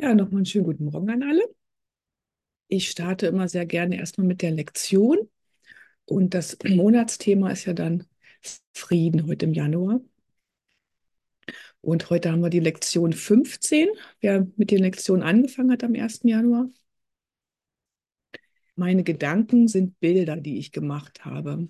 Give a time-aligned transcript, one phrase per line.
[0.00, 1.42] Ja, nochmal einen schönen guten Morgen an alle.
[2.68, 5.28] Ich starte immer sehr gerne erstmal mit der Lektion.
[6.06, 8.06] Und das Monatsthema ist ja dann
[8.72, 10.00] Frieden heute im Januar.
[11.82, 13.88] Und heute haben wir die Lektion 15.
[14.20, 16.28] Wer mit den Lektionen angefangen hat am 1.
[16.28, 16.68] Januar.
[18.74, 21.68] Meine Gedanken sind Bilder, die ich gemacht habe.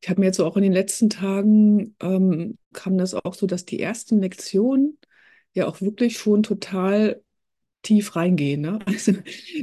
[0.00, 3.64] Ich habe mir jetzt auch in den letzten Tagen ähm, kam das auch so, dass
[3.64, 4.98] die ersten Lektionen
[5.54, 7.22] ja auch wirklich schon total
[7.82, 8.62] tief reingehen.
[8.62, 8.78] Ne?
[8.86, 9.12] Also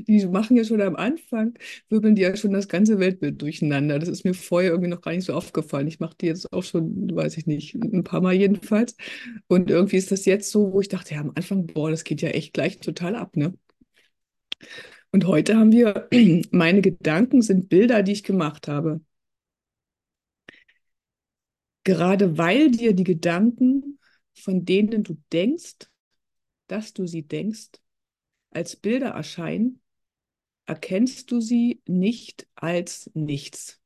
[0.08, 1.56] die machen ja schon am Anfang,
[1.90, 4.00] wirbeln die ja schon das ganze Weltbild durcheinander.
[4.00, 5.88] Das ist mir vorher irgendwie noch gar nicht so aufgefallen.
[5.88, 8.96] Ich mache die jetzt auch schon, weiß ich nicht, ein paar Mal jedenfalls.
[9.48, 12.22] Und irgendwie ist das jetzt so, wo ich dachte, ja, am Anfang, boah, das geht
[12.22, 13.54] ja echt gleich total ab, ne?
[15.12, 16.08] Und heute haben wir,
[16.52, 19.02] meine Gedanken sind Bilder, die ich gemacht habe.
[21.84, 24.00] Gerade weil dir die Gedanken
[24.34, 25.90] von denen du denkst,
[26.68, 27.72] dass du sie denkst,
[28.52, 29.82] als Bilder erscheinen,
[30.66, 33.82] erkennst du sie nicht als nichts.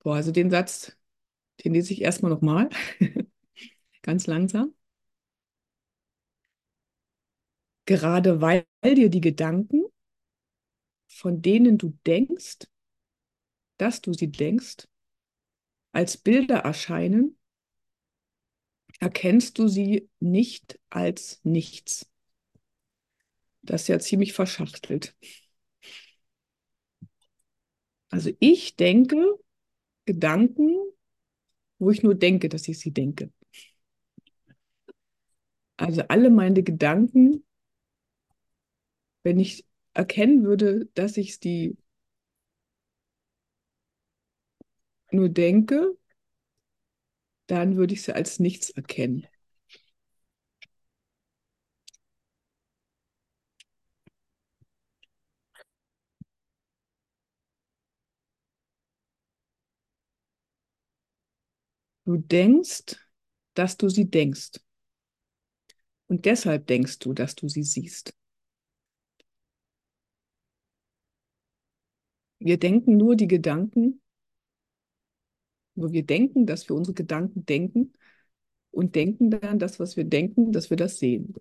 [0.00, 0.96] Boah, also den Satz,
[1.64, 2.70] den lese ich erstmal nochmal,
[4.02, 4.74] ganz langsam.
[7.86, 9.84] Gerade weil dir die Gedanken,
[11.08, 12.68] von denen du denkst,
[13.78, 14.86] dass du sie denkst,
[15.92, 17.36] als Bilder erscheinen,
[19.00, 22.06] erkennst du sie nicht als nichts.
[23.62, 25.14] Das ist ja ziemlich verschachtelt.
[28.10, 29.38] Also ich denke
[30.06, 30.70] Gedanken,
[31.78, 33.30] wo ich nur denke, dass ich sie denke.
[35.78, 37.42] Also alle meine Gedanken,
[39.24, 41.76] wenn ich erkennen würde, dass ich die
[45.10, 45.96] nur denke,
[47.48, 49.26] dann würde ich sie als nichts erkennen.
[62.06, 62.96] Du denkst,
[63.54, 64.60] dass du sie denkst.
[66.08, 68.12] Und deshalb denkst du, dass du sie siehst.
[72.38, 74.00] Wir denken nur die Gedanken,
[75.76, 77.92] wo wir denken, dass wir unsere Gedanken denken
[78.70, 81.34] und denken dann das, was wir denken, dass wir das sehen.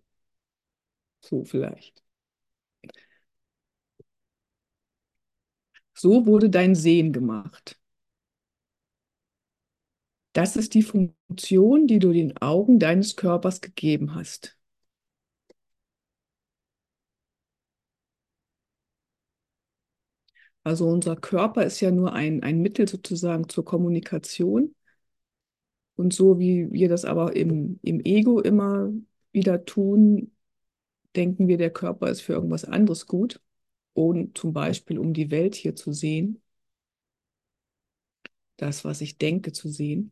[1.22, 2.04] So vielleicht.
[5.94, 7.80] So wurde dein Sehen gemacht.
[10.34, 14.58] Das ist die Funktion, die du den Augen deines Körpers gegeben hast.
[20.66, 24.76] Also unser Körper ist ja nur ein, ein Mittel sozusagen zur Kommunikation.
[25.96, 28.92] Und so wie wir das aber im, im Ego immer
[29.32, 30.34] wieder tun,
[31.16, 33.42] denken wir, der Körper ist für irgendwas anderes gut.
[33.94, 36.42] Und zum Beispiel, um die Welt hier zu sehen.
[38.58, 40.12] Das, was ich denke zu sehen.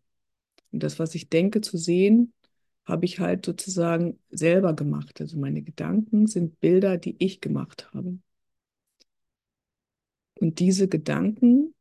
[0.71, 2.33] Und das, was ich denke zu sehen,
[2.85, 5.21] habe ich halt sozusagen selber gemacht.
[5.21, 8.19] Also meine Gedanken sind Bilder, die ich gemacht habe.
[10.43, 11.73] Und diese Gedanken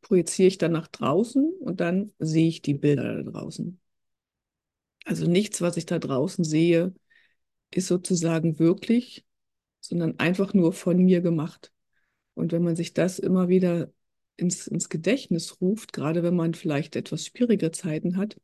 [0.00, 3.78] projiziere ich dann nach draußen und dann sehe ich die Bilder da draußen.
[5.04, 6.94] Also nichts, was ich da draußen sehe,
[7.70, 9.26] ist sozusagen wirklich,
[9.80, 11.74] sondern einfach nur von mir gemacht.
[12.32, 13.92] Und wenn man sich das immer wieder
[14.38, 18.40] ins, ins Gedächtnis ruft, gerade wenn man vielleicht etwas schwierige Zeiten hat,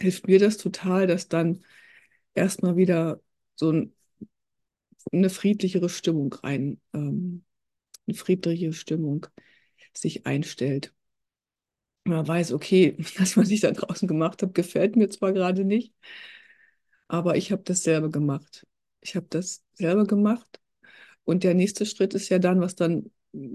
[0.00, 1.62] hilft mir das total, dass dann
[2.32, 3.20] erstmal wieder
[3.54, 3.92] so ein,
[5.12, 7.44] eine friedlichere Stimmung rein, ähm,
[8.14, 9.26] friedliche Stimmung
[9.94, 10.92] sich einstellt.
[12.04, 15.94] Man weiß, okay, das, was ich da draußen gemacht habe, gefällt mir zwar gerade nicht,
[17.08, 18.66] aber ich habe das selber gemacht.
[19.00, 20.60] Ich habe das selber gemacht.
[21.24, 23.10] Und der nächste Schritt ist ja dann, was dann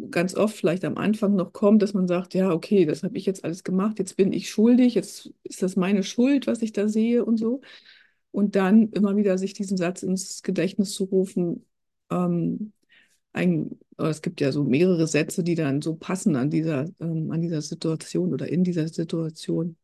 [0.09, 3.25] ganz oft vielleicht am Anfang noch kommt, dass man sagt, ja, okay, das habe ich
[3.25, 6.87] jetzt alles gemacht, jetzt bin ich schuldig, jetzt ist das meine Schuld, was ich da
[6.87, 7.61] sehe und so.
[8.31, 11.65] Und dann immer wieder sich diesen Satz ins Gedächtnis zu rufen,
[12.11, 12.73] ähm,
[13.37, 17.41] ein, es gibt ja so mehrere Sätze, die dann so passen an dieser, ähm, an
[17.41, 19.77] dieser Situation oder in dieser Situation,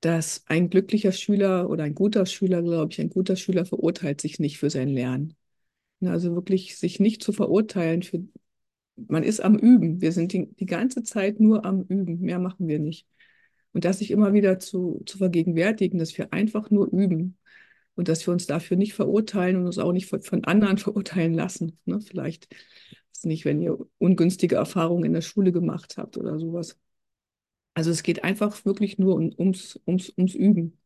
[0.00, 4.38] dass ein glücklicher Schüler oder ein guter Schüler, glaube ich, ein guter Schüler verurteilt sich
[4.38, 5.36] nicht für sein Lernen.
[6.02, 8.22] Also wirklich sich nicht zu verurteilen für,
[8.96, 10.00] man ist am Üben.
[10.00, 12.20] Wir sind die, die ganze Zeit nur am Üben.
[12.20, 13.06] Mehr machen wir nicht.
[13.72, 17.36] Und das sich immer wieder zu, zu vergegenwärtigen, dass wir einfach nur üben
[17.96, 21.78] und dass wir uns dafür nicht verurteilen und uns auch nicht von, anderen verurteilen lassen.
[21.84, 22.00] Ne?
[22.00, 22.48] Vielleicht
[23.24, 26.78] nicht, wenn ihr ungünstige Erfahrungen in der Schule gemacht habt oder sowas.
[27.74, 30.78] Also es geht einfach wirklich nur um, ums, ums, ums Üben.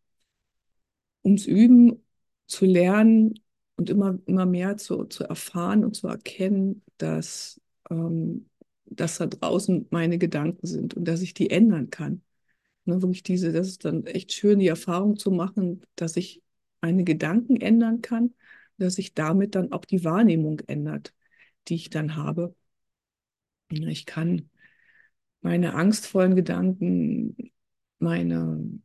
[1.24, 2.04] ums Üben
[2.46, 3.34] zu lernen
[3.76, 7.60] und immer, immer mehr zu, zu erfahren und zu erkennen, dass,
[7.90, 8.48] ähm,
[8.86, 12.22] dass da draußen meine Gedanken sind und dass ich die ändern kann.
[12.86, 16.42] Ne, wirklich diese, das ist dann echt schön, die Erfahrung zu machen, dass ich
[16.80, 18.34] meine Gedanken ändern kann,
[18.78, 21.14] dass sich damit dann auch die Wahrnehmung ändert,
[21.68, 22.54] die ich dann habe.
[23.70, 24.50] Ich kann
[25.42, 27.36] meine angstvollen Gedanken,
[27.98, 28.80] meine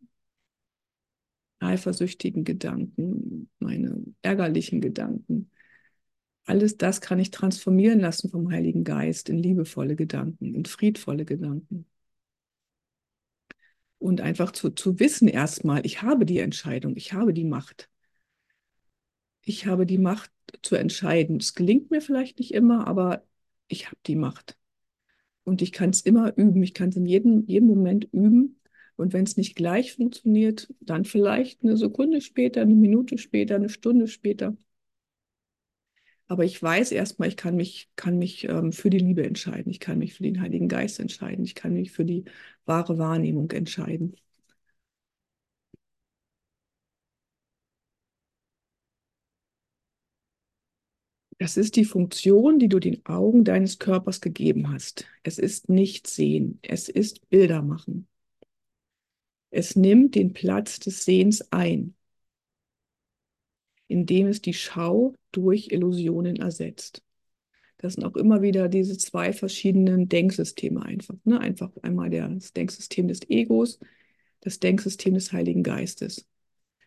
[1.59, 5.50] eifersüchtigen Gedanken, meine ärgerlichen Gedanken,
[6.45, 11.88] alles das kann ich transformieren lassen vom Heiligen Geist in liebevolle Gedanken, in friedvolle Gedanken.
[13.97, 17.89] Und einfach zu, zu wissen erstmal, ich habe die Entscheidung, ich habe die Macht.
[19.42, 20.31] Ich habe die Macht
[20.62, 21.38] zu entscheiden.
[21.38, 23.24] Es gelingt mir vielleicht nicht immer, aber
[23.68, 24.57] ich habe die Macht.
[25.44, 26.62] Und ich kann es immer üben.
[26.63, 28.59] Ich kann es in jedem, jedem Moment üben.
[28.95, 33.69] Und wenn es nicht gleich funktioniert, dann vielleicht eine Sekunde später, eine Minute später, eine
[33.69, 34.56] Stunde später.
[36.27, 39.69] Aber ich weiß erstmal, ich kann mich, kann mich ähm, für die Liebe entscheiden.
[39.72, 41.45] Ich kann mich für den Heiligen Geist entscheiden.
[41.45, 42.25] Ich kann mich für die
[42.66, 44.16] wahre Wahrnehmung entscheiden.
[51.38, 55.06] Das ist die Funktion, die du den Augen deines Körpers gegeben hast.
[55.24, 58.07] Es ist nicht sehen, es ist Bilder machen.
[59.50, 61.95] Es nimmt den Platz des Sehens ein,
[63.88, 67.02] indem es die Schau durch Illusionen ersetzt.
[67.78, 71.16] Das sind auch immer wieder diese zwei verschiedenen Denksysteme einfach.
[71.24, 71.40] Ne?
[71.40, 73.80] Einfach einmal das Denksystem des Egos,
[74.42, 76.26] das Denksystem des Heiligen Geistes.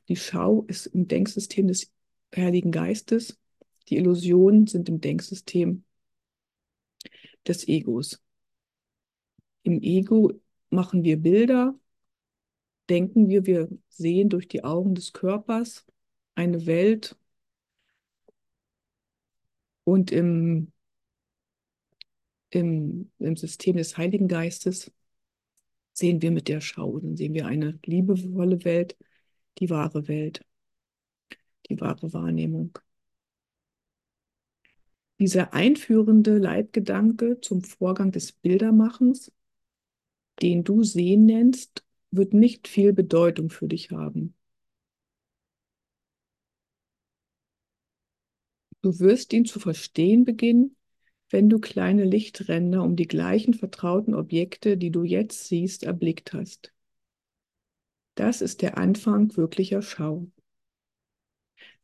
[0.08, 1.92] Die Schau ist im Denksystem des
[2.34, 3.38] Heiligen Geistes
[3.88, 5.84] die Illusionen sind im Denksystem
[7.46, 8.20] des Egos.
[9.62, 10.32] Im Ego
[10.70, 11.78] machen wir Bilder,
[12.90, 15.86] denken wir, wir sehen durch die Augen des Körpers
[16.38, 17.16] eine Welt.
[19.84, 20.72] Und im,
[22.50, 24.92] im, im System des Heiligen Geistes
[25.92, 28.96] sehen wir mit der Schau, dann sehen wir eine liebevolle Welt,
[29.58, 30.44] die wahre Welt,
[31.68, 32.78] die wahre Wahrnehmung.
[35.18, 39.32] Dieser einführende Leitgedanke zum Vorgang des Bildermachens,
[40.40, 44.37] den du Sehen nennst, wird nicht viel Bedeutung für dich haben.
[48.88, 50.74] Du wirst ihn zu verstehen beginnen,
[51.28, 56.72] wenn du kleine Lichtränder um die gleichen vertrauten Objekte, die du jetzt siehst, erblickt hast.
[58.14, 60.28] Das ist der Anfang wirklicher Schau.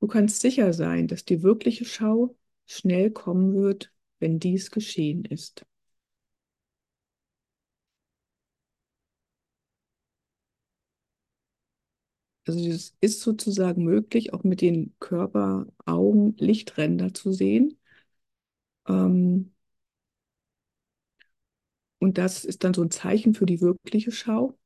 [0.01, 5.67] Du kannst sicher sein, dass die wirkliche Schau schnell kommen wird, wenn dies geschehen ist.
[12.47, 17.79] Also es ist sozusagen möglich, auch mit den Körperaugen Lichtränder zu sehen.
[18.89, 19.53] Ähm,
[21.99, 24.59] und das ist dann so ein Zeichen für die wirkliche Schau.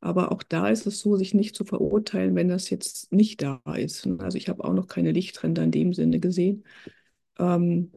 [0.00, 3.60] Aber auch da ist es so, sich nicht zu verurteilen, wenn das jetzt nicht da
[3.76, 4.06] ist.
[4.18, 6.64] Also ich habe auch noch keine Lichtränder in dem Sinne gesehen
[7.38, 7.92] ähm,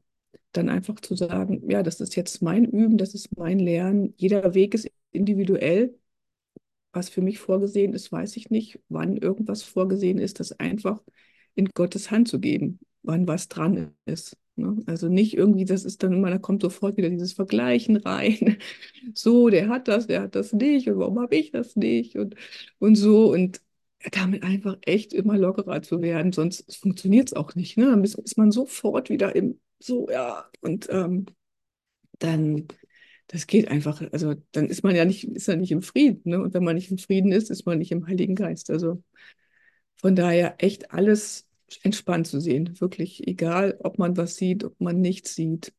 [0.54, 4.14] dann einfach zu sagen, ja, das ist jetzt mein Üben, das ist mein Lernen.
[4.18, 5.98] Jeder Weg ist individuell.
[7.00, 8.78] Was für mich vorgesehen ist, weiß ich nicht.
[8.90, 11.02] Wann irgendwas vorgesehen ist, das einfach
[11.56, 14.36] in Gottes Hand zu geben, wann was dran ist.
[14.58, 14.84] Ne?
[14.86, 18.58] Also nicht irgendwie, das ist dann immer, da kommt sofort wieder dieses Vergleichen rein.
[19.14, 22.36] So, der hat das, der hat das nicht und warum habe ich das nicht und,
[22.80, 23.32] und so.
[23.32, 23.62] Und
[24.12, 27.78] damit einfach echt immer lockerer zu werden, sonst funktioniert es auch nicht.
[27.78, 27.86] Ne?
[27.86, 31.28] Dann ist, ist, man sofort wieder im, so, ja, und ähm,
[32.20, 32.68] dann,
[33.30, 36.22] das geht einfach, also dann ist man ja nicht, ist ja nicht im Frieden.
[36.26, 36.42] Ne?
[36.42, 38.72] Und wenn man nicht im Frieden ist, ist man nicht im Heiligen Geist.
[38.72, 39.04] Also
[39.98, 41.48] von daher echt alles
[41.84, 42.82] entspannt zu sehen.
[42.82, 45.74] Wirklich egal, ob man was sieht, ob man nichts sieht.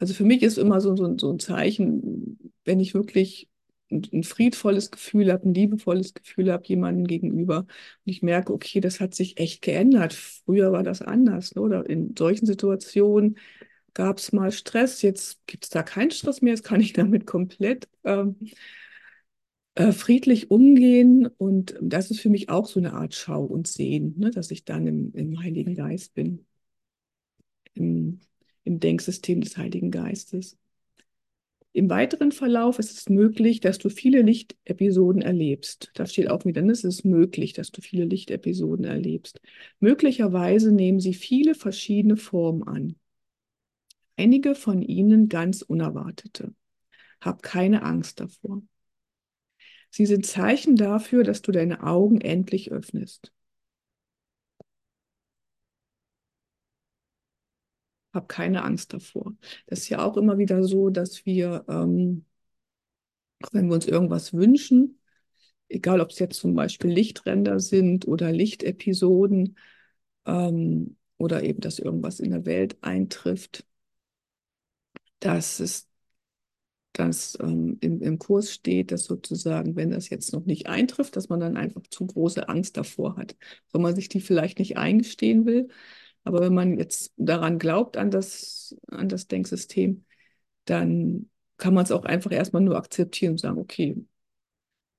[0.00, 3.48] Also für mich ist immer so, so, so ein Zeichen, wenn ich wirklich
[3.90, 7.58] ein friedvolles Gefühl habe, ein liebevolles Gefühl habe jemandem gegenüber.
[7.60, 7.68] Und
[8.04, 10.12] ich merke, okay, das hat sich echt geändert.
[10.12, 11.54] Früher war das anders.
[11.54, 11.62] Ne?
[11.62, 13.38] Oder in solchen Situationen
[13.94, 15.02] gab es mal Stress.
[15.02, 16.54] Jetzt gibt es da keinen Stress mehr.
[16.54, 18.36] Jetzt kann ich damit komplett ähm,
[19.74, 21.26] äh, friedlich umgehen.
[21.38, 24.30] Und das ist für mich auch so eine Art Schau und Sehen, ne?
[24.30, 26.46] dass ich dann im, im Heiligen Geist bin.
[27.74, 28.20] Im,
[28.64, 30.56] Im Denksystem des Heiligen Geistes.
[31.72, 35.92] Im weiteren Verlauf ist es möglich, dass du viele Lichtepisoden erlebst.
[35.94, 39.40] Da steht auch wieder, es ist möglich, dass du viele Lichtepisoden erlebst.
[39.78, 42.96] Möglicherweise nehmen sie viele verschiedene Formen an.
[44.18, 46.52] Einige von ihnen ganz unerwartete.
[47.20, 48.62] Hab keine Angst davor.
[49.90, 53.32] Sie sind Zeichen dafür, dass du deine Augen endlich öffnest.
[58.12, 59.34] Hab keine Angst davor.
[59.66, 62.24] Das ist ja auch immer wieder so, dass wir, ähm,
[63.52, 64.98] wenn wir uns irgendwas wünschen,
[65.68, 69.56] egal ob es jetzt zum Beispiel Lichtränder sind oder Lichtepisoden
[70.26, 73.64] ähm, oder eben, dass irgendwas in der Welt eintrifft,
[75.20, 75.88] dass es
[76.92, 81.28] dass ähm, im, im Kurs steht, dass sozusagen, wenn das jetzt noch nicht eintrifft, dass
[81.28, 83.36] man dann einfach zu große Angst davor hat,
[83.72, 85.68] wenn man sich die vielleicht nicht eingestehen will.
[86.24, 90.04] Aber wenn man jetzt daran glaubt, an das, an das Denksystem,
[90.64, 94.04] dann kann man es auch einfach erstmal nur akzeptieren und sagen, okay,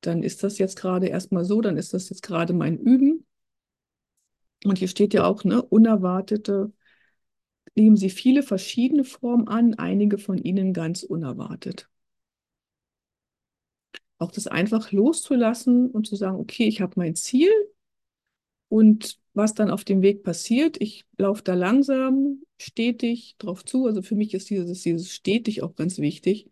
[0.02, 3.26] dann ist das jetzt gerade erstmal so, dann ist das jetzt gerade mein Üben.
[4.66, 6.72] Und hier steht ja auch, ne, unerwartete
[7.76, 11.90] nehmen sie viele verschiedene Formen an, einige von ihnen ganz unerwartet.
[14.18, 17.50] Auch das einfach loszulassen und zu sagen, okay, ich habe mein Ziel
[18.68, 23.86] und was dann auf dem Weg passiert, ich laufe da langsam, stetig drauf zu.
[23.86, 26.52] Also für mich ist dieses, dieses stetig auch ganz wichtig,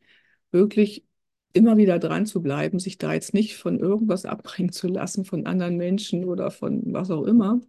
[0.51, 1.05] wirklich
[1.53, 5.45] immer wieder dran zu bleiben, sich da jetzt nicht von irgendwas abbringen zu lassen, von
[5.45, 7.61] anderen Menschen oder von was auch immer.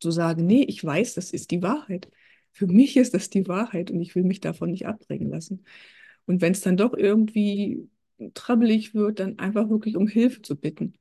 [0.00, 2.08] Zu sagen, nee, ich weiß, das ist die Wahrheit.
[2.52, 5.64] Für mich ist das die Wahrheit und ich will mich davon nicht abbringen lassen.
[6.26, 7.88] Und wenn es dann doch irgendwie
[8.34, 10.94] trabbelig wird, dann einfach wirklich um Hilfe zu bitten.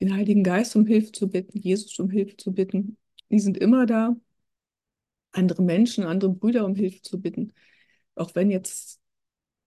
[0.00, 2.98] Den Heiligen Geist um Hilfe zu bitten, Jesus um Hilfe zu bitten.
[3.30, 4.16] Die sind immer da.
[5.32, 7.52] Andere Menschen, andere Brüder um Hilfe zu bitten.
[8.14, 9.00] Auch wenn jetzt,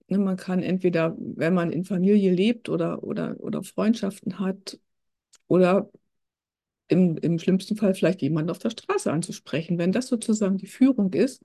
[0.10, 4.80] ne, man kann entweder, wenn man in Familie lebt oder, oder, oder Freundschaften hat,
[5.48, 5.92] oder
[6.88, 9.78] im, im schlimmsten Fall vielleicht jemanden auf der Straße anzusprechen.
[9.78, 11.44] Wenn das sozusagen die Führung ist,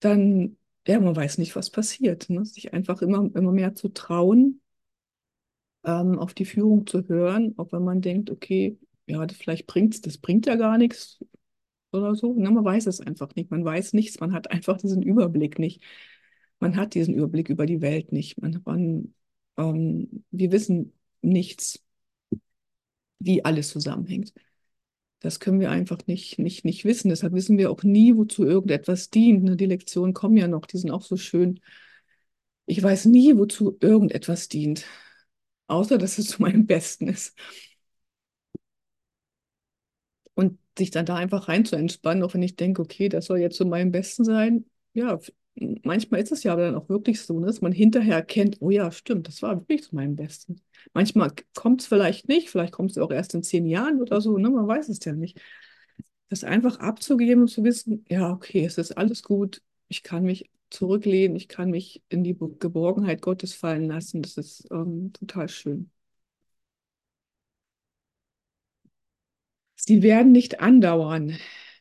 [0.00, 0.56] dann,
[0.86, 2.30] ja, man weiß nicht, was passiert.
[2.30, 2.44] Ne?
[2.44, 4.60] Sich einfach immer, immer mehr zu trauen,
[5.84, 9.94] ähm, auf die Führung zu hören, auch wenn man denkt, okay, ja, das, vielleicht bringt
[9.94, 11.18] es, das bringt ja gar nichts
[11.92, 12.34] oder so.
[12.34, 12.50] Ne?
[12.50, 13.50] Man weiß es einfach nicht.
[13.50, 15.82] Man weiß nichts, man hat einfach diesen Überblick nicht.
[16.60, 18.40] Man hat diesen Überblick über die Welt nicht.
[18.40, 19.14] Man, man
[19.56, 21.82] ähm, wir wissen nichts
[23.20, 24.34] wie alles zusammenhängt.
[25.20, 27.10] Das können wir einfach nicht, nicht, nicht wissen.
[27.10, 29.44] Deshalb wissen wir auch nie, wozu irgendetwas dient.
[29.44, 31.60] Ne, die Lektionen kommen ja noch, die sind auch so schön.
[32.66, 34.86] Ich weiß nie, wozu irgendetwas dient,
[35.68, 37.36] außer dass es zu meinem Besten ist.
[40.34, 43.38] Und sich dann da einfach rein zu entspannen, auch wenn ich denke, okay, das soll
[43.40, 44.64] jetzt zu meinem Besten sein.
[44.94, 45.18] Ja,
[45.84, 48.70] manchmal ist es ja aber dann auch wirklich so, ne, dass man hinterher erkennt, oh
[48.70, 50.60] ja, stimmt, das war wirklich zu meinem Besten.
[50.94, 54.36] Manchmal kommt es vielleicht nicht, vielleicht kommt es auch erst in zehn Jahren oder so,
[54.38, 54.50] ne?
[54.50, 55.40] man weiß es ja nicht.
[56.28, 60.50] Das einfach abzugeben und zu wissen, ja, okay, es ist alles gut, ich kann mich
[60.70, 65.90] zurücklehnen, ich kann mich in die Geborgenheit Gottes fallen lassen, das ist ähm, total schön.
[69.76, 71.36] Sie werden nicht andauern,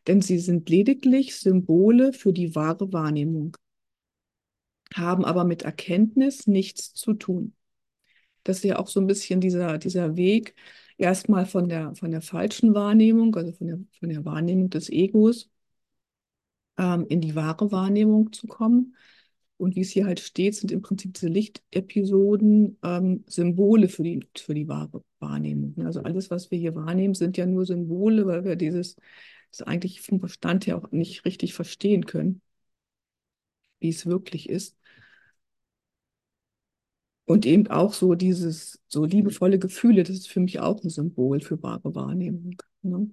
[0.08, 3.56] denn sie sind lediglich Symbole für die wahre Wahrnehmung,
[4.94, 7.54] haben aber mit Erkenntnis nichts zu tun.
[8.44, 10.56] Das ist ja auch so ein bisschen dieser, dieser Weg,
[10.98, 15.50] erstmal von der, von der falschen Wahrnehmung, also von der, von der Wahrnehmung des Egos,
[16.78, 18.96] ähm, in die wahre Wahrnehmung zu kommen.
[19.58, 24.26] Und wie es hier halt steht, sind im Prinzip diese Lichtepisoden ähm, Symbole für die,
[24.38, 25.76] für die wahre Wahrnehmung.
[25.86, 28.96] Also alles, was wir hier wahrnehmen, sind ja nur Symbole, weil wir dieses
[29.52, 32.42] das eigentlich vom Verstand her auch nicht richtig verstehen können,
[33.80, 34.78] wie es wirklich ist.
[37.30, 41.42] Und eben auch so dieses, so liebevolle Gefühle, das ist für mich auch ein Symbol
[41.42, 42.58] für wahre Wahrnehmung.
[42.82, 43.12] Ne?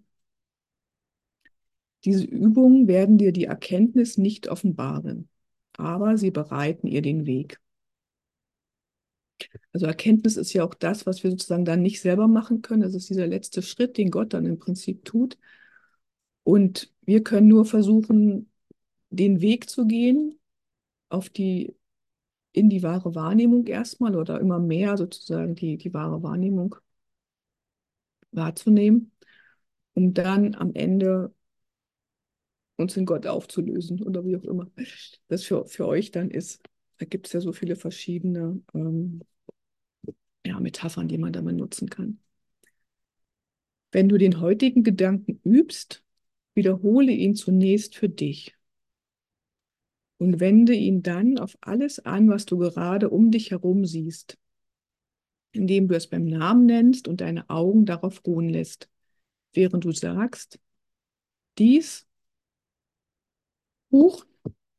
[2.02, 5.28] Diese Übungen werden dir die Erkenntnis nicht offenbaren,
[5.76, 7.60] aber sie bereiten ihr den Weg.
[9.74, 12.80] Also Erkenntnis ist ja auch das, was wir sozusagen dann nicht selber machen können.
[12.80, 15.36] Das ist dieser letzte Schritt, den Gott dann im Prinzip tut.
[16.42, 18.50] Und wir können nur versuchen,
[19.10, 20.38] den Weg zu gehen
[21.10, 21.76] auf die
[22.56, 26.74] in die wahre Wahrnehmung erstmal oder immer mehr sozusagen die, die wahre Wahrnehmung
[28.32, 29.12] wahrzunehmen,
[29.94, 31.34] um dann am Ende
[32.76, 34.70] uns in Gott aufzulösen oder wie auch immer
[35.28, 36.62] das für, für euch dann ist.
[36.98, 39.20] Da gibt es ja so viele verschiedene ähm,
[40.46, 42.20] ja, Metaphern, die man da benutzen kann.
[43.92, 46.02] Wenn du den heutigen Gedanken übst,
[46.54, 48.55] wiederhole ihn zunächst für dich
[50.18, 54.38] und wende ihn dann auf alles an, was du gerade um dich herum siehst,
[55.52, 58.88] indem du es beim Namen nennst und deine Augen darauf ruhen lässt,
[59.54, 60.58] während du sagst,
[61.58, 62.06] dies
[63.90, 64.24] Buch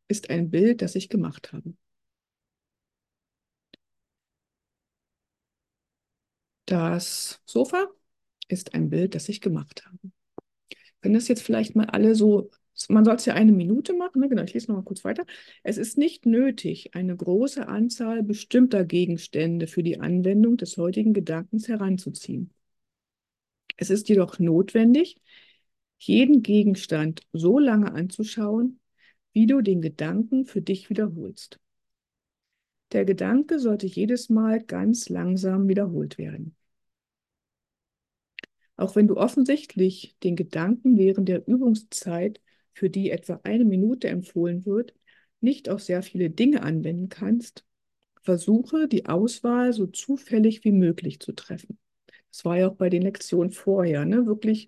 [0.08, 1.74] ist ein Bild, das ich gemacht habe.
[6.66, 7.88] Das Sofa
[8.50, 10.12] ist ein Bild, das ich gemacht habe.
[11.02, 12.50] Wenn das jetzt vielleicht mal alle so,
[12.90, 14.30] man soll es ja eine Minute machen, ne?
[14.30, 15.26] genau, ich lese noch mal kurz weiter.
[15.64, 21.68] Es ist nicht nötig, eine große Anzahl bestimmter Gegenstände für die Anwendung des heutigen Gedankens
[21.68, 22.54] heranzuziehen.
[23.78, 25.22] Es ist jedoch notwendig,
[26.00, 28.80] jeden Gegenstand so lange anzuschauen,
[29.34, 31.60] wie du den Gedanken für dich wiederholst.
[32.92, 36.56] Der Gedanke sollte jedes Mal ganz langsam wiederholt werden.
[38.78, 42.40] Auch wenn du offensichtlich den Gedanken während der Übungszeit,
[42.78, 44.94] für die etwa eine Minute empfohlen wird,
[45.42, 47.66] nicht auf sehr viele Dinge anwenden kannst,
[48.24, 51.80] versuche die Auswahl so zufällig wie möglich zu treffen.
[52.32, 54.26] Das war ja auch bei den Lektionen vorher, ne?
[54.28, 54.68] wirklich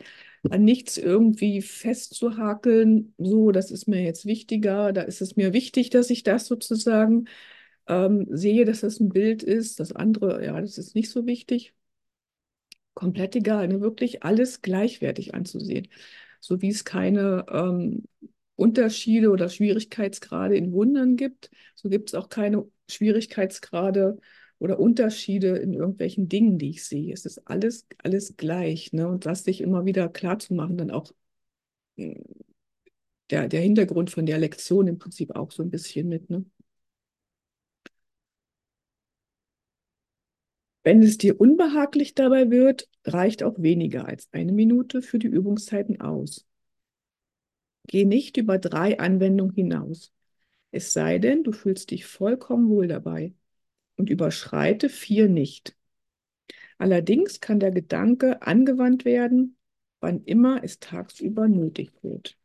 [0.49, 5.89] an nichts irgendwie festzuhakeln, so, das ist mir jetzt wichtiger, da ist es mir wichtig,
[5.91, 7.25] dass ich das sozusagen
[7.87, 11.73] ähm, sehe, dass das ein Bild ist, das andere, ja, das ist nicht so wichtig.
[12.93, 13.81] Komplett egal, ne?
[13.81, 15.87] wirklich alles gleichwertig anzusehen.
[16.39, 18.03] So wie es keine ähm,
[18.55, 24.17] Unterschiede oder Schwierigkeitsgrade in Wundern gibt, so gibt es auch keine Schwierigkeitsgrade
[24.59, 27.13] oder Unterschiede in irgendwelchen Dingen, die ich sehe.
[27.13, 28.91] Es ist alles, alles gleich.
[28.93, 29.07] Ne?
[29.07, 31.11] Und das sich immer wieder klar zu machen, dann auch
[31.97, 32.23] hm,
[33.29, 36.29] der, der Hintergrund von der Lektion im Prinzip auch so ein bisschen mit.
[36.29, 36.45] Ne?
[40.89, 46.01] Wenn es dir unbehaglich dabei wird, reicht auch weniger als eine Minute für die Übungszeiten
[46.01, 46.47] aus.
[47.85, 50.11] Geh nicht über drei Anwendungen hinaus.
[50.71, 53.35] Es sei denn, du fühlst dich vollkommen wohl dabei
[53.97, 55.75] und überschreite vier nicht.
[56.79, 59.57] Allerdings kann der Gedanke angewandt werden,
[59.99, 62.35] wann immer es tagsüber nötig wird.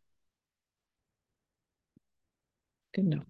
[2.92, 3.22] Genau.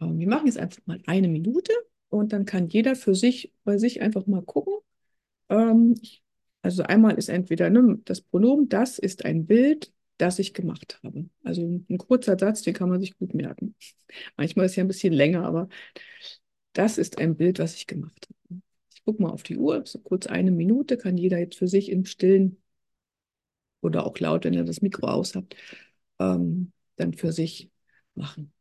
[0.00, 1.72] Ähm, wir machen jetzt einfach mal eine Minute
[2.12, 4.74] und dann kann jeder für sich bei sich einfach mal gucken.
[5.48, 5.94] Ähm,
[6.62, 11.30] also einmal ist entweder ne, das Pronomen, das ist ein Bild, das ich gemacht habe.
[11.42, 13.74] Also ein kurzer Satz, den kann man sich gut merken.
[14.36, 15.68] Manchmal ist ja ein bisschen länger, aber
[16.74, 18.60] das ist ein Bild, was ich gemacht habe.
[18.94, 21.90] Ich gucke mal auf die Uhr, so kurz eine Minute, kann jeder jetzt für sich
[21.90, 22.58] im Stillen
[23.80, 25.56] oder auch laut, wenn ihr das Mikro aus habt,
[26.18, 27.70] ähm, dann für sich
[28.14, 28.52] machen.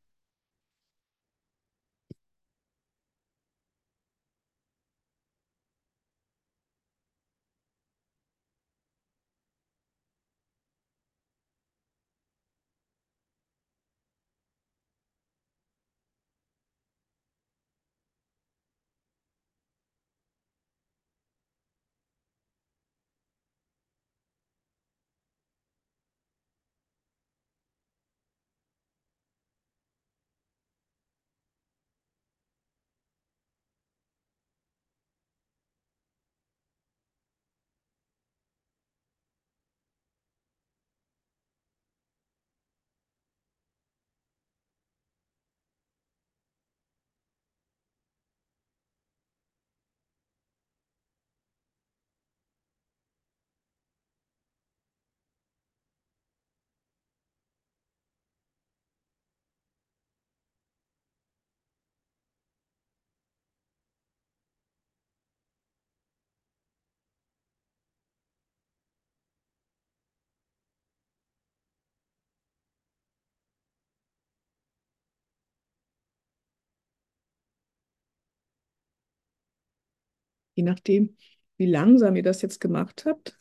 [80.55, 81.15] Je nachdem,
[81.57, 83.35] wie langsam ihr das jetzt gemacht habt,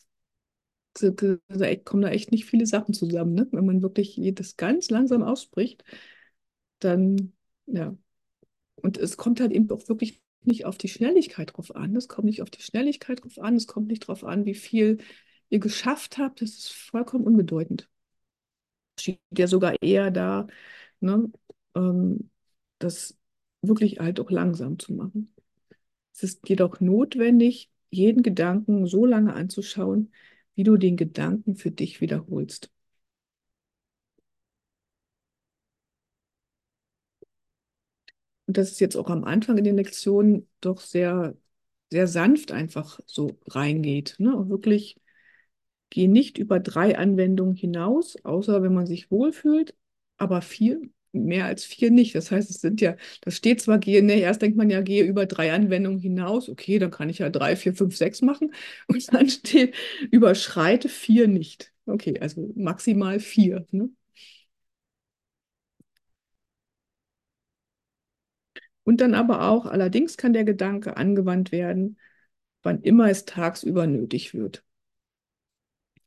[1.85, 3.33] kommen da echt nicht viele Sachen zusammen.
[3.33, 3.47] Ne?
[3.51, 5.83] Wenn man wirklich das ganz langsam ausspricht,
[6.79, 7.33] dann,
[7.65, 7.95] ja.
[8.75, 11.95] Und es kommt halt eben auch wirklich nicht auf die Schnelligkeit drauf an.
[11.95, 13.55] Es kommt nicht auf die Schnelligkeit drauf an.
[13.55, 14.99] Es kommt nicht drauf an, wie viel
[15.49, 16.41] ihr geschafft habt.
[16.41, 17.89] Das ist vollkommen unbedeutend.
[18.97, 20.47] Es steht ja sogar eher da,
[20.99, 21.31] ne,
[21.75, 22.29] ähm,
[22.79, 23.17] das
[23.61, 25.33] wirklich halt auch langsam zu machen.
[26.21, 30.13] Es ist jedoch notwendig, jeden Gedanken so lange anzuschauen,
[30.53, 32.69] wie du den Gedanken für dich wiederholst.
[38.47, 41.35] Und das ist jetzt auch am Anfang in den Lektionen doch sehr,
[41.89, 44.15] sehr sanft einfach so reingeht.
[44.19, 44.35] Ne?
[44.35, 44.97] Und wirklich,
[45.89, 49.75] geh nicht über drei Anwendungen hinaus, außer wenn man sich wohlfühlt,
[50.17, 50.81] aber vier
[51.13, 52.15] mehr als vier nicht.
[52.15, 55.03] Das heißt, es sind ja, das steht zwar, gehe, ne, erst denkt man ja, gehe
[55.03, 56.49] über drei Anwendungen hinaus.
[56.49, 58.53] Okay, dann kann ich ja drei, vier, fünf, sechs machen.
[58.87, 59.75] Und dann steht,
[60.11, 61.73] überschreite vier nicht.
[61.85, 63.65] Okay, also maximal vier.
[63.71, 63.89] Ne?
[68.83, 71.97] Und dann aber auch, allerdings kann der Gedanke angewandt werden,
[72.63, 74.63] wann immer es tagsüber nötig wird.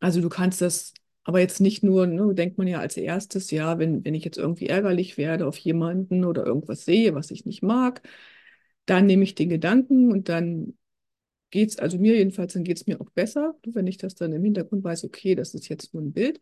[0.01, 0.93] Also du kannst das
[1.25, 4.39] aber jetzt nicht nur, ne, denkt man ja als erstes, ja, wenn, wenn ich jetzt
[4.39, 8.03] irgendwie ärgerlich werde auf jemanden oder irgendwas sehe, was ich nicht mag,
[8.87, 10.75] dann nehme ich den Gedanken und dann
[11.51, 14.33] geht es, also mir jedenfalls, dann geht es mir auch besser, wenn ich das dann
[14.33, 16.41] im Hintergrund weiß, okay, das ist jetzt nur ein Bild,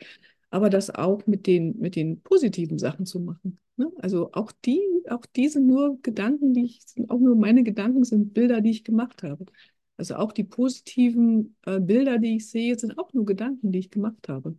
[0.51, 3.59] aber das auch mit den, mit den positiven Sachen zu machen.
[3.77, 3.91] Ne?
[3.99, 8.61] Also auch die, auch diese nur Gedanken, die ich, auch nur meine Gedanken, sind Bilder,
[8.61, 9.47] die ich gemacht habe.
[9.97, 13.91] Also auch die positiven äh, Bilder, die ich sehe, sind auch nur Gedanken, die ich
[13.91, 14.57] gemacht habe.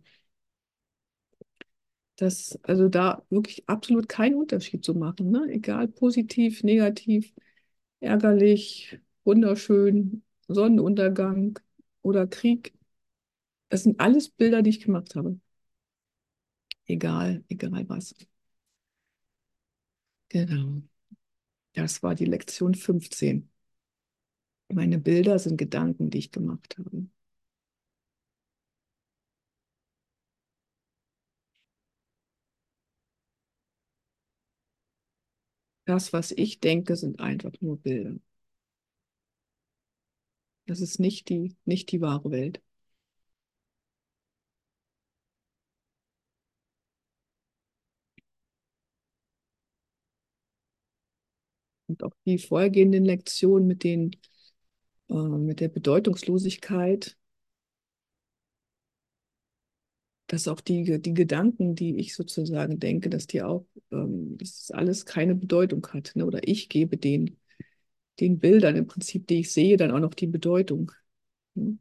[2.16, 5.46] Das, also da wirklich absolut keinen Unterschied zu machen, ne?
[5.50, 7.32] Egal positiv, negativ,
[8.00, 11.58] ärgerlich, wunderschön, Sonnenuntergang
[12.02, 12.74] oder Krieg.
[13.70, 15.40] Das sind alles Bilder, die ich gemacht habe.
[16.86, 18.14] Egal, egal was.
[20.28, 20.82] Genau.
[21.74, 23.50] Das war die Lektion 15.
[24.74, 27.06] Meine Bilder sind Gedanken, die ich gemacht habe.
[35.86, 38.16] Das, was ich denke, sind einfach nur Bilder.
[40.66, 42.60] Das ist nicht die, nicht die wahre Welt.
[51.86, 54.10] Und auch die vorhergehenden Lektionen mit, den,
[55.08, 57.16] äh, mit der Bedeutungslosigkeit,
[60.26, 65.06] dass auch die, die Gedanken, die ich sozusagen denke, dass die auch, ähm, dass alles
[65.06, 66.12] keine Bedeutung hat.
[66.14, 66.26] Ne?
[66.26, 67.38] Oder ich gebe den,
[68.20, 70.92] den Bildern im Prinzip, die ich sehe, dann auch noch die Bedeutung.
[71.54, 71.78] Ne?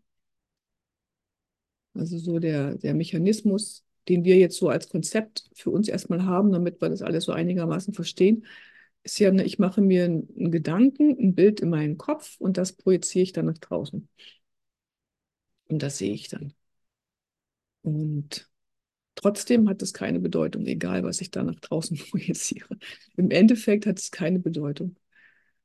[1.94, 6.52] Also so der, der Mechanismus, den wir jetzt so als Konzept für uns erstmal haben,
[6.52, 8.46] damit wir das alles so einigermaßen verstehen,
[9.04, 12.74] ist ja, ne, ich mache mir einen Gedanken, ein Bild in meinen Kopf und das
[12.74, 14.08] projiziere ich dann nach draußen.
[15.68, 16.54] Und das sehe ich dann.
[17.82, 18.50] Und
[19.16, 22.78] trotzdem hat es keine Bedeutung, egal was ich da nach draußen projiziere.
[23.18, 24.98] Im Endeffekt hat es keine Bedeutung.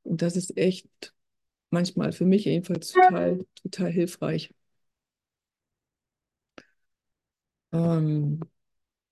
[0.05, 1.15] Und das ist echt
[1.71, 4.55] manchmal für mich jedenfalls total, total hilfreich,
[7.73, 8.41] ähm,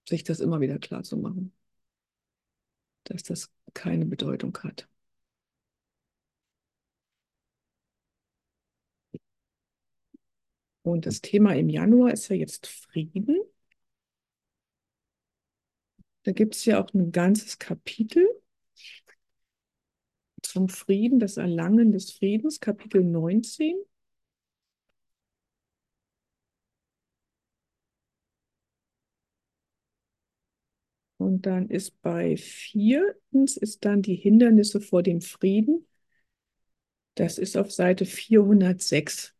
[0.09, 1.53] sich das immer wieder klar zu machen,
[3.11, 4.89] dass das keine Bedeutung hat.
[10.83, 13.39] Und das Thema im Januar ist ja jetzt Frieden.
[16.25, 18.27] Da gibt es ja auch ein ganzes Kapitel
[20.43, 23.77] zum Frieden, das Erlangen des Friedens, Kapitel 19.
[31.37, 35.87] Und dann ist bei viertens ist dann die Hindernisse vor dem Frieden.
[37.15, 39.35] Das ist auf Seite 406.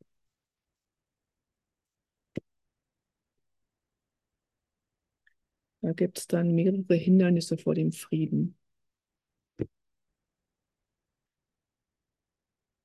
[5.81, 8.59] Da gibt es dann mehrere Hindernisse vor dem Frieden.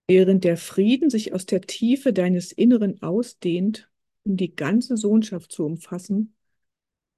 [0.07, 3.91] Während der Frieden sich aus der Tiefe deines Inneren ausdehnt,
[4.23, 6.33] um die ganze Sohnschaft zu umfassen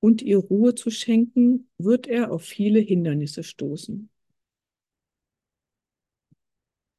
[0.03, 4.09] und ihr Ruhe zu schenken, wird er auf viele Hindernisse stoßen.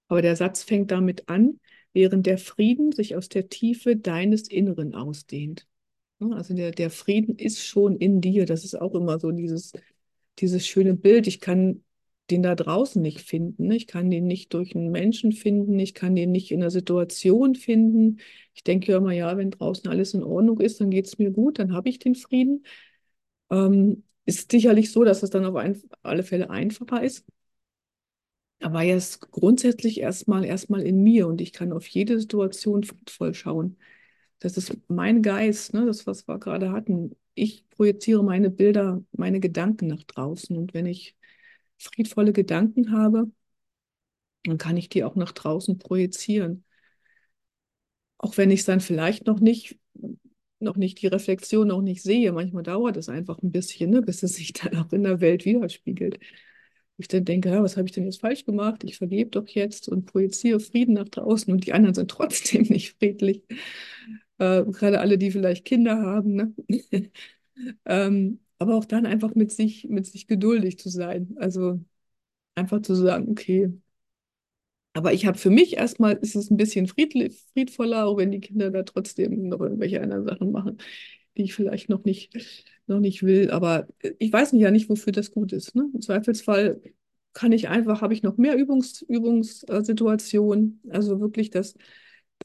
[0.09, 1.61] Aber der Satz fängt damit an,
[1.93, 5.67] während der Frieden sich aus der Tiefe deines Inneren ausdehnt.
[6.19, 8.47] Also der, der Frieden ist schon in dir.
[8.47, 9.73] Das ist auch immer so dieses,
[10.39, 11.27] dieses schöne Bild.
[11.27, 11.85] Ich kann
[12.31, 13.71] den da draußen nicht finden.
[13.71, 15.79] Ich kann den nicht durch einen Menschen finden.
[15.79, 18.21] Ich kann den nicht in einer Situation finden.
[18.55, 21.33] Ich denke ja immer, ja, wenn draußen alles in Ordnung ist, dann geht es mir
[21.33, 22.65] gut, dann habe ich den Frieden.
[23.51, 27.25] Ähm, ist sicherlich so, dass es dann auf ein, alle Fälle einfacher ist.
[28.61, 33.35] Aber er ist grundsätzlich erstmal erstmal in mir und ich kann auf jede Situation friedvoll
[33.35, 33.79] schauen.
[34.39, 37.17] Das ist mein Geist, ne, das, was wir gerade hatten.
[37.35, 40.57] Ich projiziere meine Bilder, meine Gedanken nach draußen.
[40.57, 41.17] Und wenn ich
[41.79, 43.31] friedvolle Gedanken habe,
[44.45, 46.65] dann kann ich die auch nach draußen projizieren.
[48.19, 49.79] Auch wenn ich es dann vielleicht noch nicht,
[50.65, 52.33] noch nicht die Reflexion noch nicht sehe.
[52.33, 55.45] Manchmal dauert es einfach ein bisschen, ne, bis es sich dann auch in der Welt
[55.45, 56.19] widerspiegelt.
[56.97, 58.85] Ich dann denke, ja, was habe ich denn jetzt falsch gemacht?
[58.85, 62.97] Ich vergebe doch jetzt und projiziere Frieden nach draußen und die anderen sind trotzdem nicht
[62.99, 63.43] friedlich.
[64.39, 66.35] Äh, gerade alle, die vielleicht Kinder haben.
[66.35, 66.55] Ne?
[67.85, 71.35] ähm, aber auch dann einfach mit sich, mit sich geduldig zu sein.
[71.39, 71.81] Also
[72.57, 73.73] einfach zu sagen, okay.
[74.95, 78.71] Aber ich habe für mich erstmal, ist es ein bisschen friedvoller, auch wenn die Kinder
[78.71, 80.79] da trotzdem noch irgendwelche anderen Sachen machen,
[81.37, 82.33] die ich vielleicht noch nicht,
[82.87, 83.51] noch nicht will.
[83.51, 85.75] Aber ich weiß ja nicht, wofür das gut ist.
[85.75, 85.91] Ne?
[85.93, 86.81] Im Zweifelsfall
[87.33, 90.81] kann ich einfach, habe ich noch mehr Übungs, Übungssituationen.
[90.91, 91.75] Also wirklich das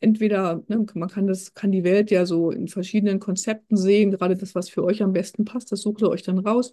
[0.02, 4.36] entweder, ne, man kann das, kann die Welt ja so in verschiedenen Konzepten sehen, gerade
[4.38, 6.72] das, was für euch am besten passt, das sucht ihr euch dann raus.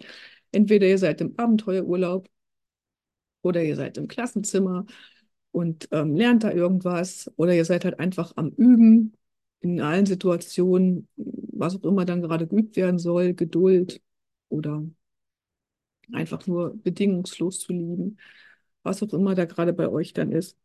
[0.53, 2.29] Entweder ihr seid im Abenteuerurlaub
[3.43, 4.87] oder ihr seid im Klassenzimmer
[5.57, 9.17] und ähm, lernt da irgendwas oder ihr seid halt einfach am Üben
[9.61, 14.03] in allen Situationen, was auch immer dann gerade geübt werden soll, Geduld
[14.51, 14.85] oder
[16.13, 18.19] einfach nur bedingungslos zu lieben,
[18.83, 20.59] was auch immer da gerade bei euch dann ist.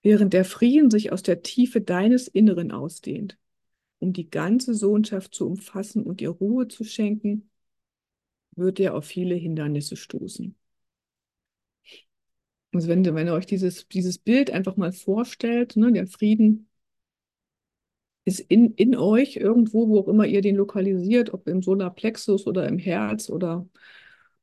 [0.00, 3.36] Während der Frieden sich aus der Tiefe deines Inneren ausdehnt,
[3.98, 7.50] um die ganze Sohnschaft zu umfassen und ihr Ruhe zu schenken,
[8.56, 10.57] wird er auf viele Hindernisse stoßen.
[12.78, 16.68] Also wenn, wenn ihr euch dieses, dieses Bild einfach mal vorstellt, ne, der Frieden
[18.24, 22.68] ist in, in euch irgendwo, wo auch immer ihr den lokalisiert, ob im Solarplexus oder
[22.68, 23.66] im Herz oder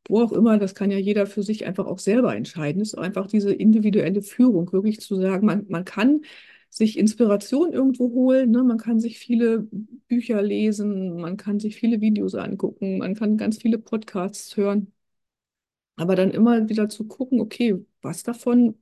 [0.10, 2.82] wo auch immer, das kann ja jeder für sich einfach auch selber entscheiden.
[2.82, 6.21] Es ist einfach diese individuelle Führung, wirklich zu sagen, man, man kann
[6.69, 8.63] sich Inspiration irgendwo holen, ne?
[8.63, 9.69] man kann sich viele
[10.10, 14.91] Bücher lesen, man kann sich viele Videos angucken, man kann ganz viele Podcasts hören.
[15.95, 18.75] Aber dann immer wieder zu gucken, okay, was davon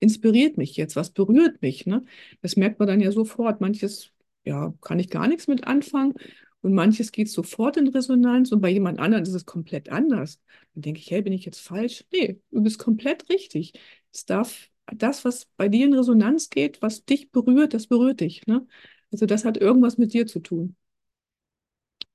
[0.00, 2.04] inspiriert mich jetzt, was berührt mich, ne?
[2.42, 3.60] Das merkt man dann ja sofort.
[3.60, 4.12] Manches,
[4.44, 6.14] ja, kann ich gar nichts mit anfangen
[6.62, 10.40] und manches geht sofort in Resonanz und bei jemand anderem ist es komplett anders.
[10.74, 12.04] Dann denke ich, hey, bin ich jetzt falsch?
[12.12, 13.72] Nee, du bist komplett richtig.
[14.12, 18.46] Es darf das, was bei dir in Resonanz geht, was dich berührt, das berührt dich,
[18.46, 18.66] ne?
[19.12, 20.76] Also das hat irgendwas mit dir zu tun.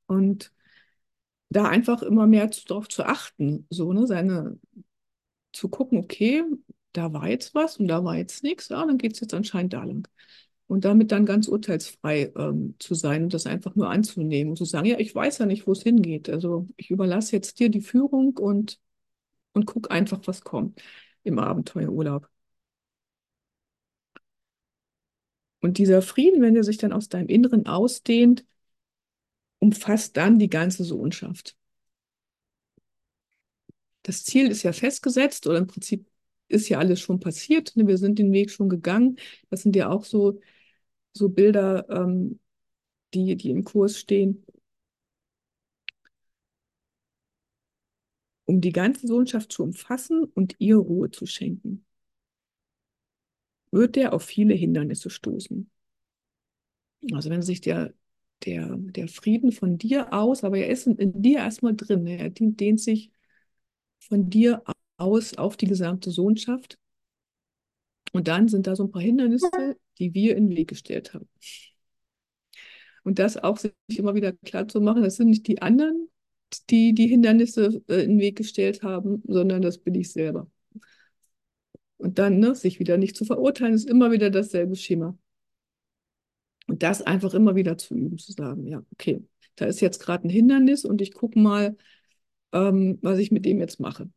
[0.07, 0.51] Und
[1.49, 4.59] da einfach immer mehr darauf zu achten, so, ne, seine,
[5.53, 6.43] zu gucken, okay,
[6.93, 9.73] da war jetzt was und da war jetzt nichts, ja, dann geht es jetzt anscheinend
[9.73, 10.07] da lang.
[10.67, 14.65] Und damit dann ganz urteilsfrei ähm, zu sein und das einfach nur anzunehmen und zu
[14.65, 16.29] sagen, ja, ich weiß ja nicht, wo es hingeht.
[16.29, 18.79] Also ich überlasse jetzt dir die Führung und,
[19.53, 20.81] und guck einfach, was kommt
[21.23, 22.29] im Abenteuerurlaub.
[25.61, 28.45] Und dieser Frieden, wenn er sich dann aus deinem Inneren ausdehnt,
[29.59, 31.55] umfasst dann die ganze Sohnschaft.
[34.03, 36.09] Das Ziel ist ja festgesetzt oder im Prinzip
[36.47, 37.75] ist ja alles schon passiert.
[37.75, 37.87] Ne?
[37.87, 39.17] Wir sind den Weg schon gegangen.
[39.49, 40.39] Das sind ja auch so,
[41.13, 42.39] so Bilder, ähm,
[43.13, 44.45] die, die im Kurs stehen.
[48.45, 51.85] Um die ganze Sohnschaft zu umfassen und ihr Ruhe zu schenken,
[53.71, 55.69] wird er auf viele Hindernisse stoßen.
[57.13, 57.93] Also wenn sich der
[58.45, 62.07] der, der Frieden von dir aus, aber er ist in, in dir erstmal drin.
[62.07, 63.11] Er dehnt, dehnt sich
[63.99, 64.63] von dir
[64.97, 66.77] aus auf die gesamte Sohnschaft.
[68.11, 71.27] Und dann sind da so ein paar Hindernisse, die wir in den Weg gestellt haben.
[73.03, 76.09] Und das auch sich immer wieder klar zu machen, das sind nicht die anderen,
[76.69, 80.49] die die Hindernisse äh, in den Weg gestellt haben, sondern das bin ich selber.
[81.97, 85.17] Und dann ne, sich wieder nicht zu verurteilen, ist immer wieder dasselbe Schema.
[86.79, 90.29] Das einfach immer wieder zu üben, zu sagen, ja, okay, da ist jetzt gerade ein
[90.29, 91.77] Hindernis und ich gucke mal,
[92.53, 94.09] ähm, was ich mit dem jetzt mache.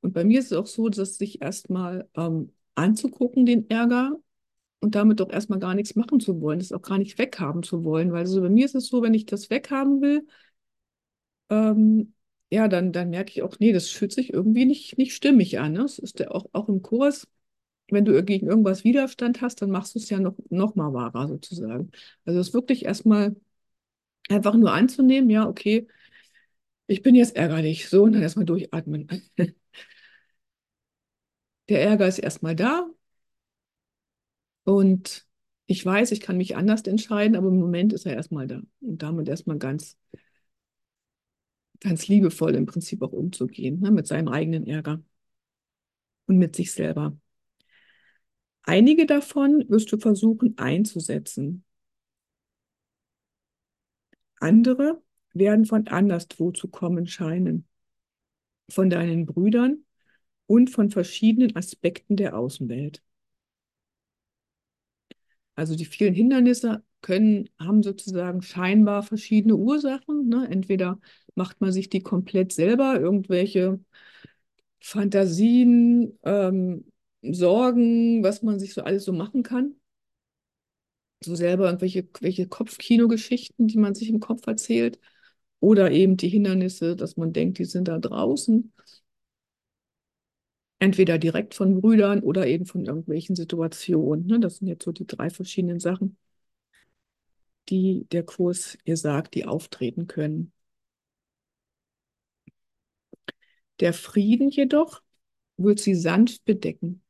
[0.00, 4.18] Und bei mir ist es auch so, dass sich erstmal ähm, anzugucken, den Ärger,
[4.82, 7.84] und damit doch erstmal gar nichts machen zu wollen, das auch gar nicht weghaben zu
[7.84, 8.12] wollen.
[8.12, 10.26] Weil also bei mir ist es so, wenn ich das weghaben will,
[11.50, 12.14] ähm,
[12.50, 15.72] ja, dann, dann merke ich auch, nee, das fühlt sich irgendwie nicht, nicht stimmig an.
[15.72, 15.80] Ne?
[15.80, 17.28] Das ist ja auch, auch im Kurs
[17.92, 21.28] wenn du gegen irgendwas Widerstand hast, dann machst du es ja noch, noch mal wahrer
[21.28, 21.90] sozusagen.
[22.24, 23.36] Also es wirklich erstmal
[24.30, 25.88] einfach nur anzunehmen, ja, okay,
[26.86, 29.08] ich bin jetzt ärgerlich, so und dann erstmal durchatmen.
[31.68, 32.88] Der Ärger ist erstmal da
[34.64, 35.26] und
[35.66, 39.02] ich weiß, ich kann mich anders entscheiden, aber im Moment ist er erstmal da und
[39.02, 39.96] damit erstmal ganz,
[41.80, 45.02] ganz liebevoll im Prinzip auch umzugehen, ne, mit seinem eigenen Ärger
[46.26, 47.16] und mit sich selber.
[48.64, 51.64] Einige davon wirst du versuchen einzusetzen.
[54.40, 57.66] Andere werden von anderswo zu kommen scheinen,
[58.68, 59.84] von deinen Brüdern
[60.46, 63.02] und von verschiedenen Aspekten der Außenwelt.
[65.54, 70.28] Also die vielen Hindernisse können, haben sozusagen scheinbar verschiedene Ursachen.
[70.28, 70.48] Ne?
[70.50, 70.98] Entweder
[71.34, 73.80] macht man sich die komplett selber, irgendwelche
[74.80, 76.91] Fantasien, ähm,
[77.22, 79.76] Sorgen, was man sich so alles so machen kann.
[81.24, 84.98] So selber irgendwelche welche Kopfkino-Geschichten, die man sich im Kopf erzählt.
[85.60, 88.72] Oder eben die Hindernisse, dass man denkt, die sind da draußen.
[90.80, 94.26] Entweder direkt von Brüdern oder eben von irgendwelchen Situationen.
[94.26, 94.40] Ne?
[94.40, 96.16] Das sind jetzt so die drei verschiedenen Sachen,
[97.68, 100.52] die der Kurs ihr sagt, die auftreten können.
[103.80, 105.02] Der Frieden jedoch
[105.56, 107.02] wird sie sanft bedecken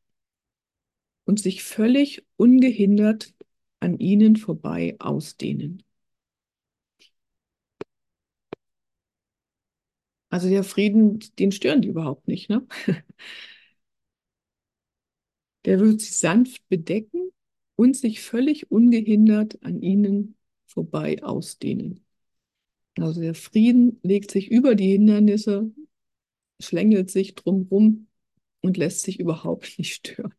[1.24, 3.35] und sich völlig ungehindert
[3.80, 5.82] an ihnen vorbei ausdehnen.
[10.30, 12.66] Also der Frieden, den stören die überhaupt nicht, ne?
[15.64, 17.30] Der wird sie sanft bedecken
[17.76, 22.04] und sich völlig ungehindert an ihnen vorbei ausdehnen.
[22.98, 25.72] Also der Frieden legt sich über die Hindernisse,
[26.61, 28.08] schlängelt sich drumherum
[28.62, 30.35] und lässt sich überhaupt nicht stören.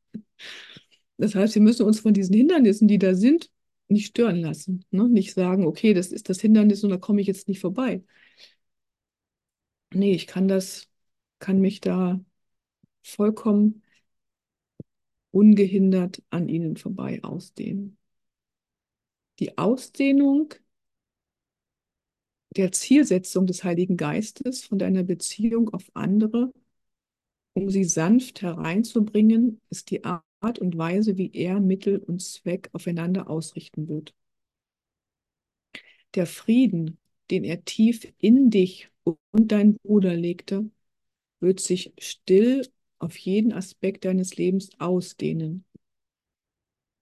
[1.24, 3.50] Das heißt, wir müssen uns von diesen Hindernissen, die da sind,
[3.88, 4.84] nicht stören lassen.
[4.92, 5.08] Ne?
[5.08, 8.04] Nicht sagen, okay, das ist das Hindernis und da komme ich jetzt nicht vorbei.
[9.94, 10.90] Nee, ich kann das,
[11.40, 12.20] kann mich da
[13.04, 13.84] vollkommen
[15.32, 17.98] ungehindert an ihnen vorbei ausdehnen.
[19.40, 20.54] Die Ausdehnung
[22.58, 26.52] der Zielsetzung des Heiligen Geistes von deiner Beziehung auf andere,
[27.54, 30.04] um sie sanft hereinzubringen, ist die
[30.44, 34.14] Art und Weise, wie er Mittel und Zweck aufeinander ausrichten wird.
[36.16, 37.00] Der Frieden,
[37.32, 38.90] den er tief in dich
[39.32, 40.70] und deinen Bruder legte,
[41.40, 42.68] wird sich still
[43.00, 45.66] auf jeden Aspekt deines Lebens ausdehnen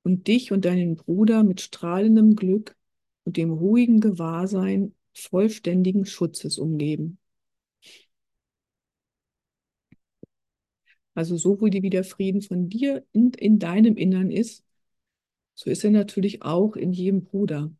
[0.04, 2.76] und dich und deinen Bruder mit strahlendem Glück
[3.24, 7.18] und dem ruhigen Gewahrsein vollständigen Schutzes umgeben.
[11.14, 14.64] Also so wie der Frieden von dir in, in deinem Innern ist,
[15.56, 17.72] so ist er natürlich auch in jedem Bruder.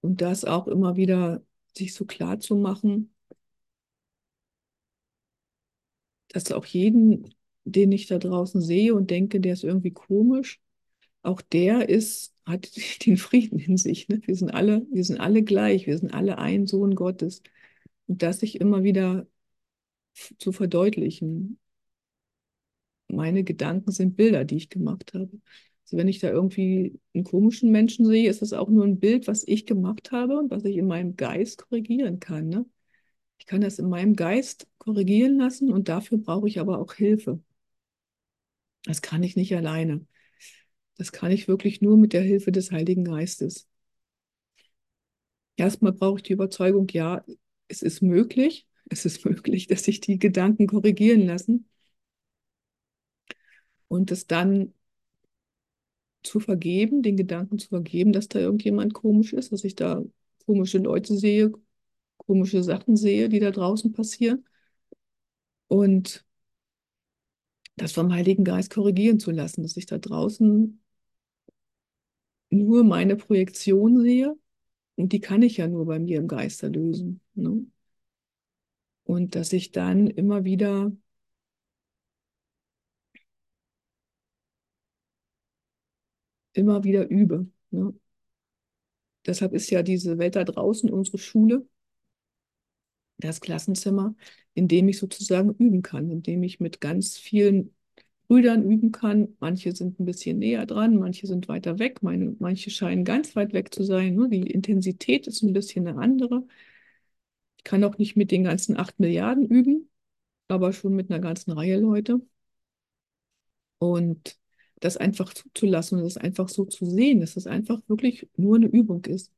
[0.00, 1.42] Und das auch immer wieder
[1.76, 3.12] sich so klar zu machen,
[6.28, 10.60] dass auch jeden, den ich da draußen sehe und denke, der ist irgendwie komisch,
[11.22, 12.70] auch der ist, hat
[13.06, 14.08] den Frieden in sich.
[14.08, 14.20] Ne?
[14.26, 17.42] Wir sind alle, wir sind alle gleich, wir sind alle ein Sohn Gottes.
[18.08, 19.26] Und das sich immer wieder
[20.38, 21.58] zu verdeutlichen.
[23.08, 25.30] Meine Gedanken sind Bilder, die ich gemacht habe.
[25.84, 29.26] Also wenn ich da irgendwie einen komischen Menschen sehe, ist das auch nur ein Bild,
[29.26, 32.48] was ich gemacht habe und was ich in meinem Geist korrigieren kann.
[32.48, 32.66] Ne?
[33.38, 37.40] Ich kann das in meinem Geist korrigieren lassen und dafür brauche ich aber auch Hilfe.
[38.84, 40.06] Das kann ich nicht alleine.
[40.96, 43.68] Das kann ich wirklich nur mit der Hilfe des Heiligen Geistes.
[45.56, 47.24] Erstmal brauche ich die Überzeugung, ja,
[47.68, 51.66] es ist möglich, es ist möglich, dass sich die Gedanken korrigieren lassen
[53.88, 54.72] und es dann
[56.22, 60.02] zu vergeben, den Gedanken zu vergeben, dass da irgendjemand komisch ist, dass ich da
[60.46, 61.52] komische Leute sehe,
[62.16, 64.44] komische Sachen sehe, die da draußen passieren.
[65.68, 66.24] Und
[67.76, 70.80] das vom Heiligen Geist korrigieren zu lassen, dass ich da draußen
[72.50, 74.36] nur meine Projektion sehe
[74.96, 77.20] und die kann ich ja nur bei mir im Geist erlösen.
[77.34, 77.64] Ne?
[79.04, 80.90] Und dass ich dann immer wieder
[86.54, 87.46] immer wieder übe.
[87.70, 87.94] Ne?
[89.26, 91.66] Deshalb ist ja diese Welt da draußen unsere Schule,
[93.18, 94.14] das Klassenzimmer,
[94.54, 97.74] in dem ich sozusagen üben kann, in dem ich mit ganz vielen
[98.28, 99.36] Brüdern üben kann.
[99.40, 103.52] Manche sind ein bisschen näher dran, manche sind weiter weg, meine, manche scheinen ganz weit
[103.52, 104.14] weg zu sein.
[104.14, 106.46] Nur die Intensität ist ein bisschen eine andere.
[107.64, 109.88] Ich kann auch nicht mit den ganzen acht Milliarden üben,
[110.48, 112.20] aber schon mit einer ganzen Reihe Leute.
[113.78, 114.38] Und
[114.80, 118.66] das einfach zuzulassen und das einfach so zu sehen, dass es einfach wirklich nur eine
[118.66, 119.32] Übung ist.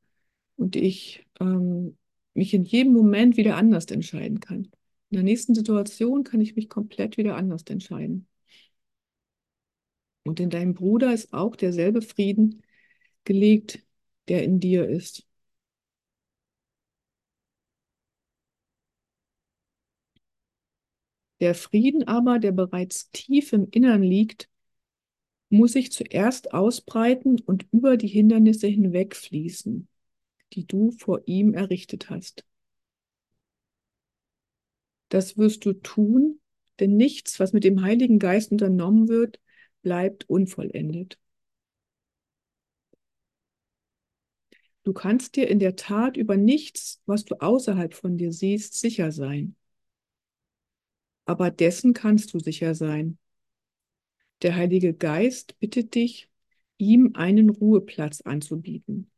[0.57, 1.97] Und ich ähm,
[2.33, 4.71] mich in jedem Moment wieder anders entscheiden kann.
[5.09, 8.27] In der nächsten Situation kann ich mich komplett wieder anders entscheiden.
[10.23, 12.63] Und in deinem Bruder ist auch derselbe Frieden
[13.23, 13.83] gelegt,
[14.27, 15.27] der in dir ist.
[21.39, 24.49] Der Frieden aber, der bereits tief im Innern liegt,
[25.49, 29.87] muss sich zuerst ausbreiten und über die Hindernisse hinwegfließen
[30.53, 32.45] die du vor ihm errichtet hast.
[35.09, 36.39] Das wirst du tun,
[36.79, 39.39] denn nichts, was mit dem Heiligen Geist unternommen wird,
[39.81, 41.19] bleibt unvollendet.
[44.83, 49.11] Du kannst dir in der Tat über nichts, was du außerhalb von dir siehst, sicher
[49.11, 49.55] sein.
[51.25, 53.17] Aber dessen kannst du sicher sein.
[54.41, 56.29] Der Heilige Geist bittet dich,
[56.77, 59.09] ihm einen Ruheplatz anzubieten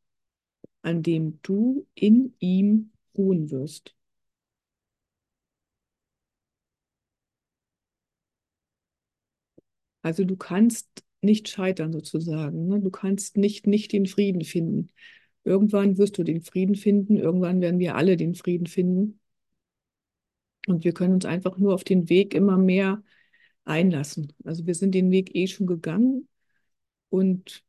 [0.87, 3.93] an dem du in ihm ruhen wirst.
[10.01, 10.87] Also du kannst
[11.21, 12.67] nicht scheitern sozusagen.
[12.67, 12.79] Ne?
[12.79, 14.91] Du kannst nicht, nicht den Frieden finden.
[15.43, 19.19] Irgendwann wirst du den Frieden finden, irgendwann werden wir alle den Frieden finden.
[20.67, 23.03] Und wir können uns einfach nur auf den Weg immer mehr
[23.65, 24.33] einlassen.
[24.45, 26.27] Also wir sind den Weg eh schon gegangen
[27.09, 27.63] und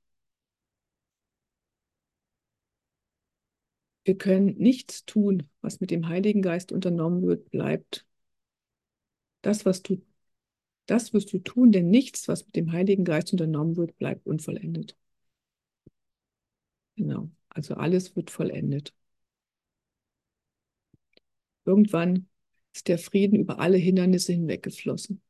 [4.05, 8.07] wir können nichts tun, was mit dem Heiligen Geist unternommen wird, bleibt.
[9.43, 10.01] Das, was du,
[10.87, 14.97] das wirst du tun, denn nichts, was mit dem Heiligen Geist unternommen wird, bleibt unvollendet.
[16.97, 17.31] Genau.
[17.49, 18.93] Also alles wird vollendet.
[21.65, 22.28] Irgendwann
[22.79, 25.20] ist der Frieden über alle Hindernisse hinweggeflossen.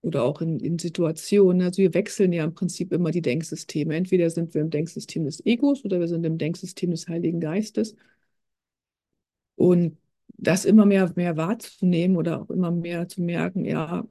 [0.00, 1.62] Oder auch in, in Situationen.
[1.62, 3.94] Also wir wechseln ja im Prinzip immer die Denksysteme.
[3.94, 7.94] Entweder sind wir im Denksystem des Egos oder wir sind im Denksystem des Heiligen Geistes.
[9.56, 9.98] Und
[10.28, 14.06] das immer mehr, mehr wahrzunehmen oder auch immer mehr zu merken, ja,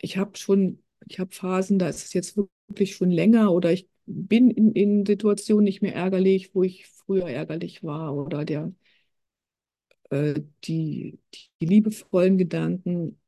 [0.00, 2.36] ich habe schon, ich habe Phasen, da ist es jetzt
[2.68, 7.28] wirklich schon länger oder ich bin in, in Situationen nicht mehr ärgerlich, wo ich früher
[7.28, 8.72] ärgerlich war oder der,
[10.10, 11.18] äh, die,
[11.60, 13.20] die liebevollen Gedanken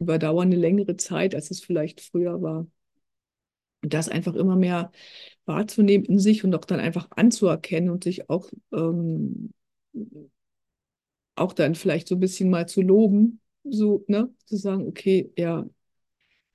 [0.00, 2.66] überdauern eine längere Zeit, als es vielleicht früher war.
[3.82, 4.92] Und das einfach immer mehr
[5.46, 9.52] wahrzunehmen in sich und auch dann einfach anzuerkennen und sich auch, ähm,
[11.36, 15.66] auch dann vielleicht so ein bisschen mal zu loben, so, ne, zu sagen, okay, ja,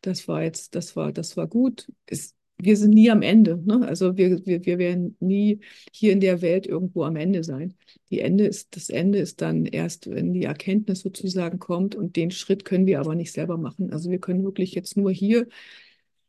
[0.01, 1.91] das war jetzt, das war, das war gut.
[2.07, 3.57] Es, wir sind nie am Ende.
[3.63, 3.87] Ne?
[3.87, 5.59] Also wir, wir, wir werden nie
[5.91, 7.75] hier in der Welt irgendwo am Ende sein.
[8.09, 12.31] Die Ende ist, das Ende ist dann erst, wenn die Erkenntnis sozusagen kommt und den
[12.31, 13.91] Schritt können wir aber nicht selber machen.
[13.93, 15.47] Also wir können wirklich jetzt nur hier,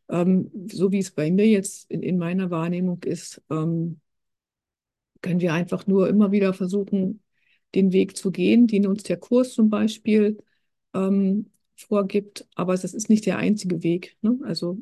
[0.09, 4.01] ähm, so wie es bei mir jetzt in, in meiner Wahrnehmung ist, ähm,
[5.23, 7.23] können wir einfach nur immer wieder versuchen,
[7.75, 10.39] den Weg zu gehen, den uns der Kurs zum Beispiel
[10.95, 12.47] ähm, vorgibt.
[12.55, 14.17] Aber es ist nicht der einzige Weg.
[14.23, 14.39] Ne?
[14.45, 14.79] Also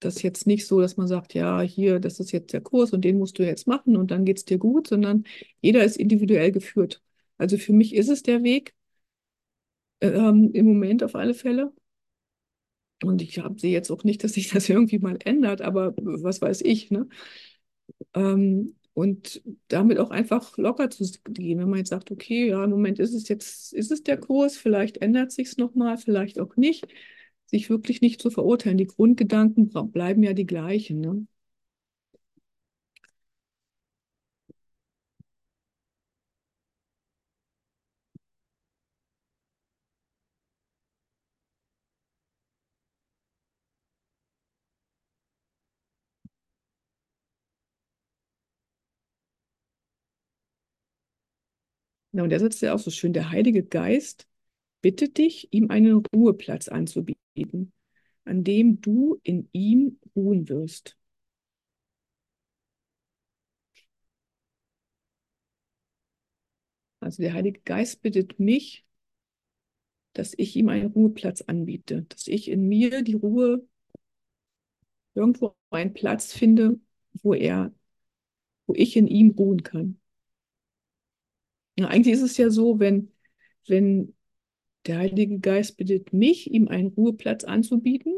[0.00, 2.92] das ist jetzt nicht so, dass man sagt, ja, hier, das ist jetzt der Kurs
[2.92, 5.24] und den musst du jetzt machen und dann geht es dir gut, sondern
[5.60, 7.02] jeder ist individuell geführt.
[7.38, 8.74] Also für mich ist es der Weg,
[10.00, 11.72] ähm, im Moment auf alle Fälle.
[13.02, 16.60] Und ich sehe jetzt auch nicht, dass sich das irgendwie mal ändert, aber was weiß
[16.62, 17.08] ich, ne?
[18.14, 22.70] Ähm, und damit auch einfach locker zu gehen, wenn man jetzt sagt, okay, ja, im
[22.70, 26.56] Moment ist es jetzt, ist es der Kurs, vielleicht ändert sich es nochmal, vielleicht auch
[26.56, 26.86] nicht
[27.50, 28.78] sich wirklich nicht zu verurteilen.
[28.78, 31.00] Die Grundgedanken bleiben ja die gleichen.
[31.00, 31.26] Ne?
[52.12, 53.12] Ja, und der sitzt ja auch so schön.
[53.12, 54.26] Der Heilige Geist
[54.82, 57.72] bittet dich, ihm einen Ruheplatz anzubieten,
[58.24, 60.96] an dem du in ihm ruhen wirst.
[67.00, 68.84] Also der Heilige Geist bittet mich,
[70.12, 73.66] dass ich ihm einen Ruheplatz anbiete, dass ich in mir die Ruhe
[75.14, 76.78] irgendwo einen Platz finde,
[77.22, 77.72] wo er,
[78.66, 80.00] wo ich in ihm ruhen kann.
[81.76, 83.12] Ja, eigentlich ist es ja so, wenn,
[83.66, 84.14] wenn
[84.86, 88.14] der Heilige Geist bittet mich, ihm einen Ruheplatz anzubieten.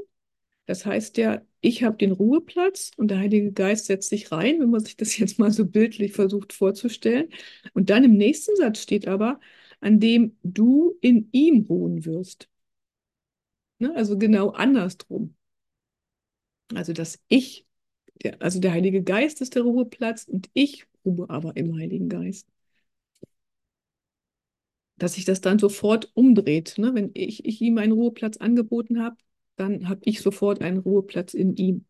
[0.67, 4.71] Das heißt ja, ich habe den Ruheplatz und der Heilige Geist setzt sich rein, wenn
[4.71, 7.29] man sich das jetzt mal so bildlich versucht vorzustellen.
[7.75, 9.41] Und dann im nächsten Satz steht aber,
[9.81, 12.49] an dem du in ihm ruhen wirst.
[13.79, 13.95] Ne?
[13.97, 15.35] Also genau andersrum.
[16.75, 17.67] Also dass ich,
[18.23, 22.49] der, also der Heilige Geist ist der Ruheplatz und ich ruhe aber im Heiligen Geist
[25.03, 26.75] dass sich das dann sofort umdreht.
[26.79, 26.95] Ne?
[26.95, 29.17] Wenn ich, ich ihm einen Ruheplatz angeboten habe,
[29.57, 31.87] dann habe ich sofort einen Ruheplatz in ihm.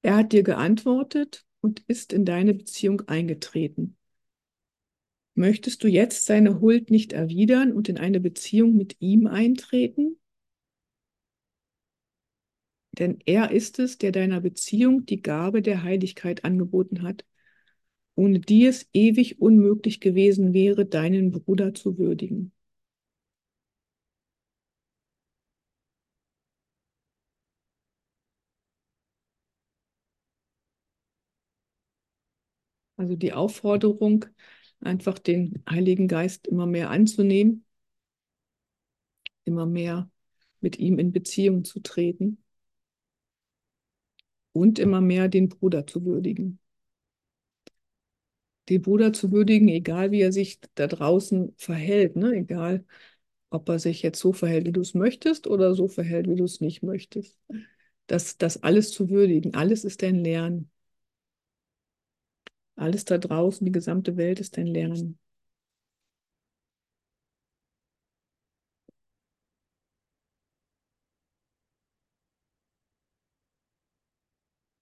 [0.00, 3.98] Er hat dir geantwortet und ist in deine Beziehung eingetreten.
[5.34, 10.18] Möchtest du jetzt seine Huld nicht erwidern und in eine Beziehung mit ihm eintreten?
[12.92, 17.26] Denn er ist es, der deiner Beziehung die Gabe der Heiligkeit angeboten hat
[18.16, 22.52] ohne die es ewig unmöglich gewesen wäre, deinen Bruder zu würdigen.
[32.96, 34.26] Also die Aufforderung,
[34.80, 37.64] einfach den Heiligen Geist immer mehr anzunehmen,
[39.44, 40.10] immer mehr
[40.60, 42.42] mit ihm in Beziehung zu treten
[44.52, 46.58] und immer mehr den Bruder zu würdigen
[48.68, 52.32] den Bruder zu würdigen, egal wie er sich da draußen verhält, ne?
[52.34, 52.84] egal
[53.50, 56.44] ob er sich jetzt so verhält, wie du es möchtest oder so verhält, wie du
[56.44, 57.38] es nicht möchtest.
[58.08, 60.70] Das, das alles zu würdigen, alles ist dein Lernen.
[62.74, 65.18] Alles da draußen, die gesamte Welt ist dein Lernen.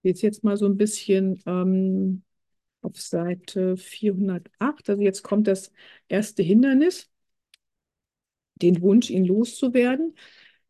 [0.03, 2.23] Jetzt jetzt mal so ein bisschen ähm,
[2.85, 4.91] auf Seite 408.
[4.91, 5.73] Also jetzt kommt das
[6.09, 7.11] erste Hindernis,
[8.57, 10.17] den Wunsch, ihn loszuwerden.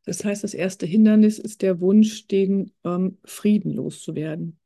[0.05, 4.59] Das heißt, das erste Hindernis ist der Wunsch, den ähm, Frieden loszuwerden.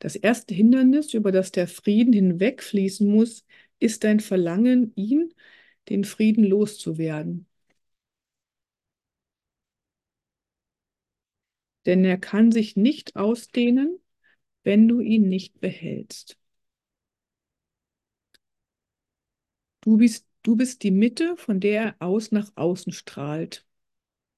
[0.00, 3.46] Das erste Hindernis, über das der Frieden hinwegfließen muss,
[3.80, 5.34] ist dein Verlangen, ihn,
[5.88, 7.46] den Frieden loszuwerden.
[11.86, 13.98] Denn er kann sich nicht ausdehnen,
[14.64, 16.38] wenn du ihn nicht behältst.
[19.84, 23.66] Du bist, du bist die Mitte, von der er aus nach außen strahlt,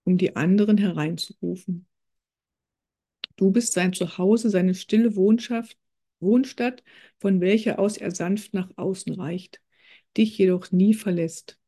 [0.02, 1.86] um die anderen hereinzurufen.
[3.36, 5.78] Du bist sein Zuhause, seine stille Wohnschaft,
[6.18, 6.82] Wohnstadt,
[7.18, 9.60] von welcher aus er sanft nach außen reicht,
[10.16, 11.60] dich jedoch nie verlässt.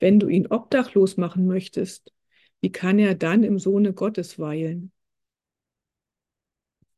[0.00, 2.14] Wenn du ihn obdachlos machen möchtest,
[2.62, 4.90] wie kann er dann im Sohne Gottes weilen?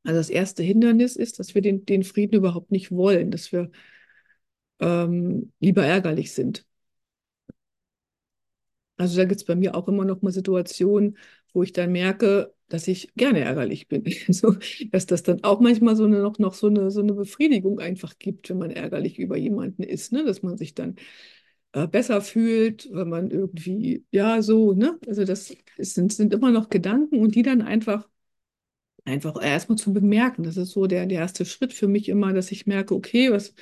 [0.05, 3.73] Also das erste Hindernis ist, dass wir den, den Frieden überhaupt nicht wollen, dass wir
[4.85, 6.67] ähm, lieber ärgerlich sind.
[8.97, 11.19] Also da gibt es bei mir auch immer noch mal Situationen,
[11.53, 14.05] wo ich dann merke, dass ich gerne ärgerlich bin.
[14.29, 14.57] so,
[14.93, 18.19] dass das dann auch manchmal so eine, noch, noch so, eine, so eine Befriedigung einfach
[18.19, 20.25] gibt, wenn man ärgerlich über jemanden ist, ne?
[20.25, 20.97] dass man sich dann
[21.73, 24.99] äh, besser fühlt, wenn man irgendwie, ja, so, ne?
[25.09, 28.09] Also das sind, sind immer noch Gedanken und die dann einfach,
[29.05, 30.43] einfach erstmal zu bemerken.
[30.45, 33.55] Das ist so der, der erste Schritt für mich immer, dass ich merke, okay, was,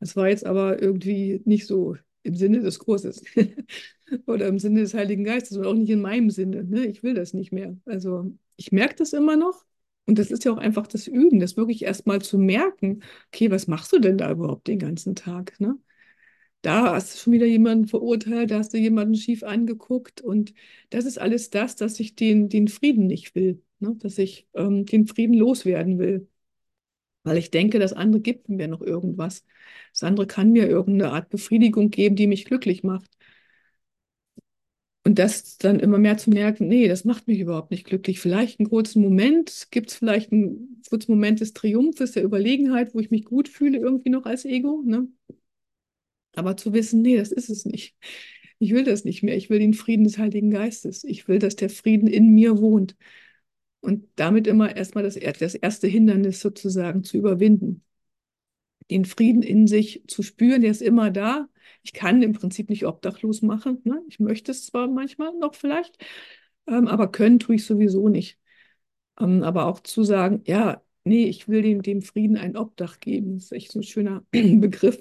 [0.00, 3.22] das war jetzt aber irgendwie nicht so im Sinne des Kurses
[4.26, 6.64] oder im Sinne des Heiligen Geistes und auch nicht in meinem Sinne.
[6.64, 6.86] Ne?
[6.86, 7.76] Ich will das nicht mehr.
[7.86, 9.64] Also ich merke das immer noch.
[10.06, 13.66] Und das ist ja auch einfach das Üben, das wirklich erstmal zu merken, okay, was
[13.66, 15.58] machst du denn da überhaupt den ganzen Tag?
[15.60, 15.78] Ne?
[16.62, 20.20] Da hast du schon wieder jemanden verurteilt, da hast du jemanden schief angeguckt.
[20.20, 20.54] Und
[20.90, 23.96] das ist alles das, dass ich den, den Frieden nicht will, ne?
[23.98, 26.28] dass ich ähm, den Frieden loswerden will.
[27.26, 29.44] Weil ich denke, das andere gibt mir noch irgendwas.
[29.92, 33.10] Das andere kann mir irgendeine Art Befriedigung geben, die mich glücklich macht.
[35.04, 38.18] Und das dann immer mehr zu merken, nee, das macht mich überhaupt nicht glücklich.
[38.18, 42.98] Vielleicht einen kurzen Moment, gibt es vielleicht einen kurzen Moment des Triumphes, der Überlegenheit, wo
[42.98, 44.82] ich mich gut fühle, irgendwie noch als Ego.
[44.84, 45.06] Ne?
[46.34, 47.96] Aber zu wissen, nee, das ist es nicht.
[48.58, 49.36] Ich will das nicht mehr.
[49.36, 51.04] Ich will den Frieden des Heiligen Geistes.
[51.04, 52.96] Ich will, dass der Frieden in mir wohnt.
[53.86, 57.84] Und damit immer erstmal das, das erste Hindernis sozusagen zu überwinden.
[58.90, 61.48] Den Frieden in sich zu spüren, der ist immer da.
[61.84, 63.80] Ich kann im Prinzip nicht obdachlos machen.
[63.84, 64.02] Ne?
[64.08, 66.04] Ich möchte es zwar manchmal noch vielleicht,
[66.66, 68.40] ähm, aber können tue ich sowieso nicht.
[69.20, 73.34] Ähm, aber auch zu sagen, ja, nee, ich will dem, dem Frieden ein Obdach geben.
[73.34, 75.00] Das ist echt so ein schöner Begriff.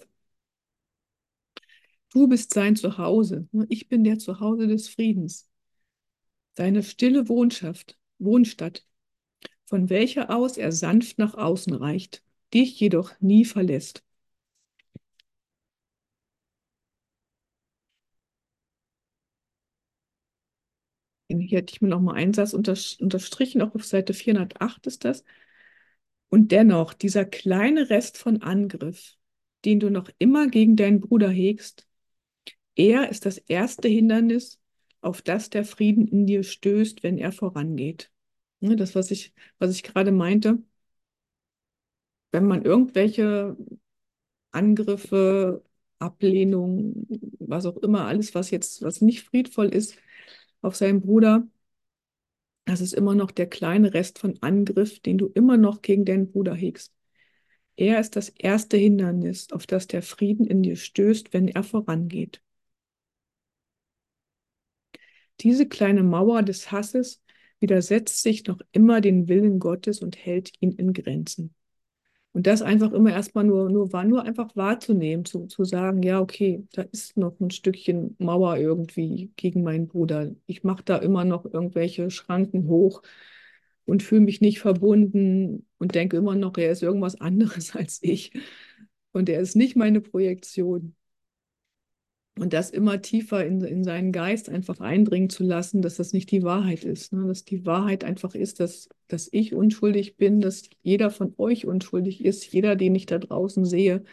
[2.14, 3.48] Du bist sein Zuhause.
[3.52, 3.66] Ne?
[3.70, 5.50] Ich bin der Zuhause des Friedens.
[6.56, 8.86] Seine stille Wohnschaft, Wohnstatt,
[9.66, 14.04] von welcher aus er sanft nach außen reicht, dich jedoch nie verlässt.
[21.28, 25.24] Hier hätte ich mir noch mal einen Satz unterstrichen, auch auf Seite 408 ist das.
[26.30, 29.16] Und dennoch, dieser kleine Rest von Angriff,
[29.64, 31.88] den du noch immer gegen deinen Bruder hegst,
[32.76, 34.60] er ist das erste Hindernis,
[35.06, 38.12] auf das der Frieden in dir stößt, wenn er vorangeht.
[38.62, 40.60] Ne, das, was ich, was ich gerade meinte,
[42.32, 43.56] wenn man irgendwelche
[44.52, 45.64] Angriffe,
[46.00, 47.08] Ablehnung,
[47.40, 49.98] was auch immer, alles, was jetzt, was nicht friedvoll ist,
[50.62, 51.48] auf seinen Bruder,
[52.66, 56.32] das ist immer noch der kleine Rest von Angriff, den du immer noch gegen deinen
[56.32, 56.94] Bruder hegst.
[57.78, 62.42] Er ist das erste Hindernis, auf das der Frieden in dir stößt, wenn er vorangeht.
[65.42, 67.22] Diese kleine Mauer des Hasses
[67.60, 71.54] widersetzt sich noch immer den Willen Gottes und hält ihn in Grenzen.
[72.36, 76.68] Und das einfach immer erstmal nur, nur, nur einfach wahrzunehmen, zu, zu sagen, ja, okay,
[76.74, 80.32] da ist noch ein Stückchen Mauer irgendwie gegen meinen Bruder.
[80.46, 83.04] Ich mache da immer noch irgendwelche Schranken hoch
[83.86, 88.34] und fühle mich nicht verbunden und denke immer noch, er ist irgendwas anderes als ich.
[89.14, 90.94] Und er ist nicht meine Projektion.
[92.38, 96.32] Und das immer tiefer in, in seinen Geist einfach eindringen zu lassen, dass das nicht
[96.32, 97.14] die Wahrheit ist.
[97.14, 97.26] Ne?
[97.28, 102.26] Dass die Wahrheit einfach ist, dass, dass ich unschuldig bin, dass jeder von euch unschuldig
[102.26, 104.04] ist, jeder, den ich da draußen sehe,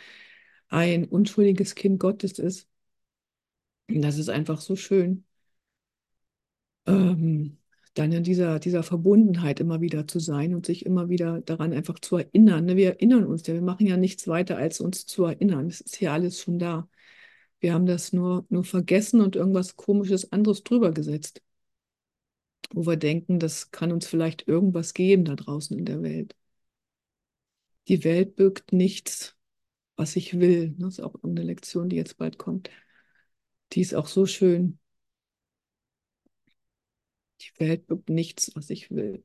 [0.69, 2.69] ein unschuldiges Kind Gottes ist.
[3.89, 5.25] Und das ist einfach so schön.
[6.87, 7.59] Ähm,
[7.95, 11.99] dann in dieser, dieser Verbundenheit immer wieder zu sein und sich immer wieder daran einfach
[11.99, 12.65] zu erinnern.
[12.65, 12.77] Ne?
[12.77, 15.67] Wir erinnern uns ja, wir machen ja nichts weiter, als uns zu erinnern.
[15.67, 16.89] Es ist ja alles schon da.
[17.63, 21.41] Wir haben das nur, nur vergessen und irgendwas Komisches anderes drüber gesetzt.
[22.75, 26.35] wo wir denken, das kann uns vielleicht irgendwas geben da draußen in der Welt.
[27.89, 29.37] Die Welt birgt nichts,
[29.97, 30.75] was ich will.
[30.79, 32.71] Das ist auch eine Lektion, die jetzt bald kommt.
[33.73, 34.79] Die ist auch so schön.
[37.43, 39.23] Die Welt birgt nichts, was ich will.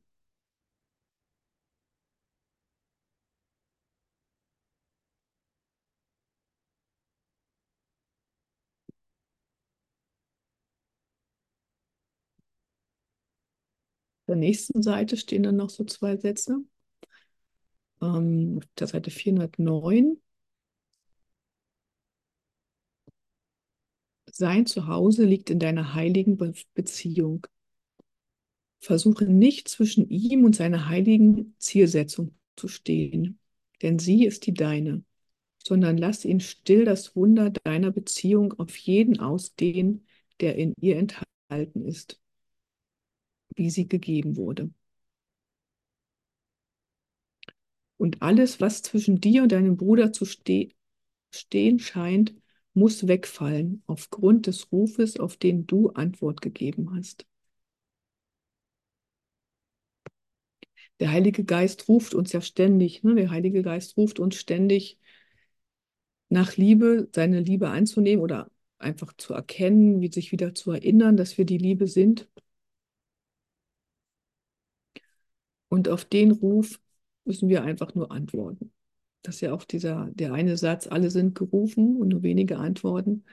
[14.27, 16.59] Der nächsten Seite stehen dann noch so zwei Sätze.
[18.01, 20.21] Ähm, auf der Seite 409.
[24.31, 27.47] Sein Zuhause liegt in deiner heiligen Be Beziehung.
[28.79, 33.39] Versuche nicht zwischen ihm und seiner heiligen Zielsetzung zu stehen,
[33.81, 35.03] denn sie ist die deine,
[35.63, 40.05] sondern lass ihn still das Wunder deiner Beziehung auf jeden ausdehnen,
[40.39, 42.19] der in ihr enthalten ist
[43.57, 44.69] wie sie gegeben wurde.
[47.97, 50.69] Und alles, was zwischen dir und deinem Bruder zu ste
[51.33, 52.35] stehen scheint,
[52.73, 57.25] muss wegfallen aufgrund des Rufes, auf den du Antwort gegeben hast.
[60.99, 63.15] Der Heilige Geist ruft uns ja ständig, ne?
[63.15, 64.99] der Heilige Geist ruft uns ständig
[66.29, 71.37] nach Liebe, seine Liebe anzunehmen oder einfach zu erkennen, wie sich wieder zu erinnern, dass
[71.37, 72.29] wir die Liebe sind.
[75.69, 76.79] Und auf den Ruf
[77.25, 78.71] müssen wir einfach nur antworten.
[79.23, 83.25] Das ist ja auch dieser, der eine Satz, alle sind gerufen und nur wenige antworten.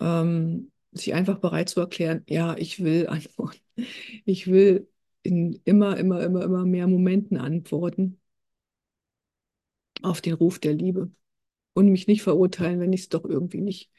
[0.00, 3.60] Ähm, sich einfach bereit zu erklären, ja, ich will antworten.
[4.24, 4.88] Ich will
[5.22, 8.18] in immer, immer, immer, immer mehr Momenten antworten
[10.02, 11.10] auf den Ruf der Liebe
[11.74, 13.90] und mich nicht verurteilen, wenn ich es doch irgendwie nicht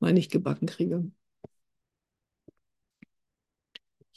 [0.00, 1.10] mal nicht gebacken kriege.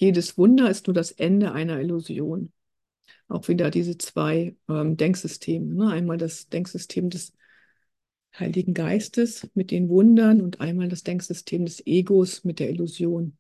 [0.02, 2.52] Jedes Wunder ist nur das Ende einer Illusion.
[3.28, 5.76] Auch wieder diese zwei ähm, Denksysteme.
[5.76, 5.92] Ne?
[5.92, 7.34] Einmal das Denksystem des
[8.34, 13.38] Heiligen Geistes mit den Wundern und einmal das Denksystem des Egos mit der Illusion.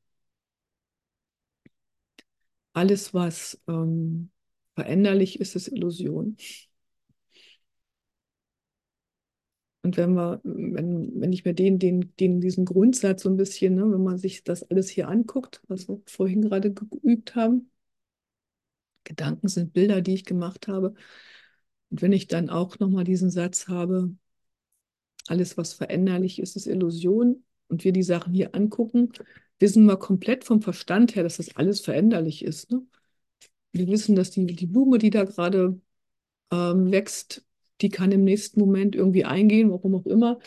[2.73, 4.29] Alles, was ähm,
[4.75, 6.37] veränderlich ist, ist Illusion.
[9.83, 13.75] Und wenn wir, wenn, wenn ich mir den, den, den, diesen Grundsatz so ein bisschen,
[13.75, 17.71] ne, wenn man sich das alles hier anguckt, was wir vorhin gerade geübt haben,
[19.03, 20.93] Gedanken sind Bilder, die ich gemacht habe.
[21.89, 24.15] Und wenn ich dann auch nochmal diesen Satz habe,
[25.27, 29.11] alles, was veränderlich ist, ist Illusion, und wir die Sachen hier angucken,
[29.59, 32.69] wissen wir komplett vom Verstand her, dass das alles veränderlich ist.
[32.69, 32.85] Ne?
[33.71, 35.79] Wir wissen, dass die, die Blume, die da gerade
[36.51, 37.45] ähm, wächst,
[37.81, 40.39] die kann im nächsten Moment irgendwie eingehen, warum auch immer.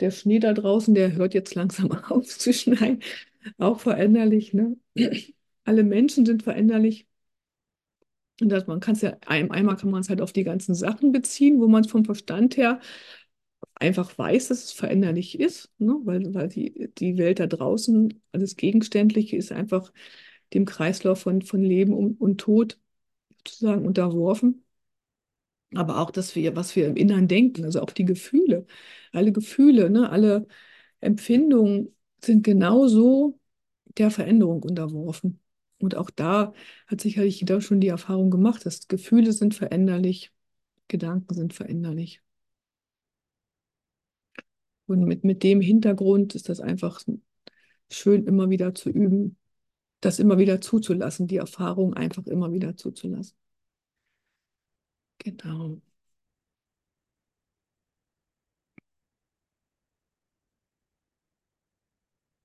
[0.00, 3.00] Der Schnee da draußen, der hört jetzt langsam auf zu schneien,
[3.58, 4.54] auch veränderlich.
[4.54, 4.76] Ne?
[5.64, 7.06] Alle Menschen sind veränderlich.
[8.40, 11.12] Und dass man kann es ja, einmal kann man es halt auf die ganzen Sachen
[11.12, 12.80] beziehen, wo man es vom Verstand her
[13.74, 15.96] einfach weiß, dass es veränderlich ist, ne?
[16.04, 19.92] weil, weil die, die Welt da draußen, alles Gegenständliche ist einfach
[20.54, 22.78] dem Kreislauf von, von Leben und, und Tod
[23.46, 24.64] sozusagen unterworfen
[25.74, 28.66] aber auch das, wir, was wir im Inneren denken, also auch die Gefühle,
[29.12, 30.46] alle Gefühle, ne, alle
[31.00, 31.94] Empfindungen
[32.24, 33.38] sind genauso
[33.98, 35.40] der Veränderung unterworfen.
[35.78, 36.52] Und auch da
[36.86, 40.32] hat sicherlich jeder schon die Erfahrung gemacht, dass Gefühle sind veränderlich,
[40.88, 42.20] Gedanken sind veränderlich.
[44.86, 47.00] Und mit, mit dem Hintergrund ist das einfach
[47.90, 49.36] schön, immer wieder zu üben,
[50.00, 53.36] das immer wieder zuzulassen, die Erfahrung einfach immer wieder zuzulassen.
[55.24, 55.80] Genau.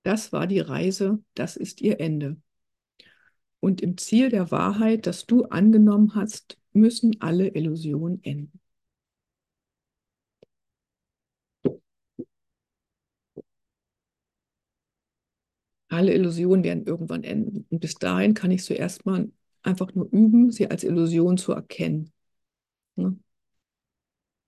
[0.04, 2.38] Das war die Reise, das ist ihr Ende.
[3.60, 8.62] Und im Ziel der Wahrheit, das du angenommen hast, müssen alle Illusionen enden.
[15.90, 17.66] Alle Illusionen werden irgendwann enden.
[17.70, 19.32] Und bis dahin kann ich zuerst mal
[19.64, 22.12] einfach nur üben, sie als Illusion zu erkennen.
[22.98, 23.16] Ne?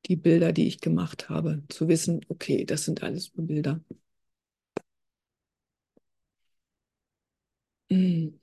[0.08, 3.80] Die Bilder, die ich gemacht habe, zu wissen, okay, das sind alles nur Bilder.
[7.89, 8.39] Mhm.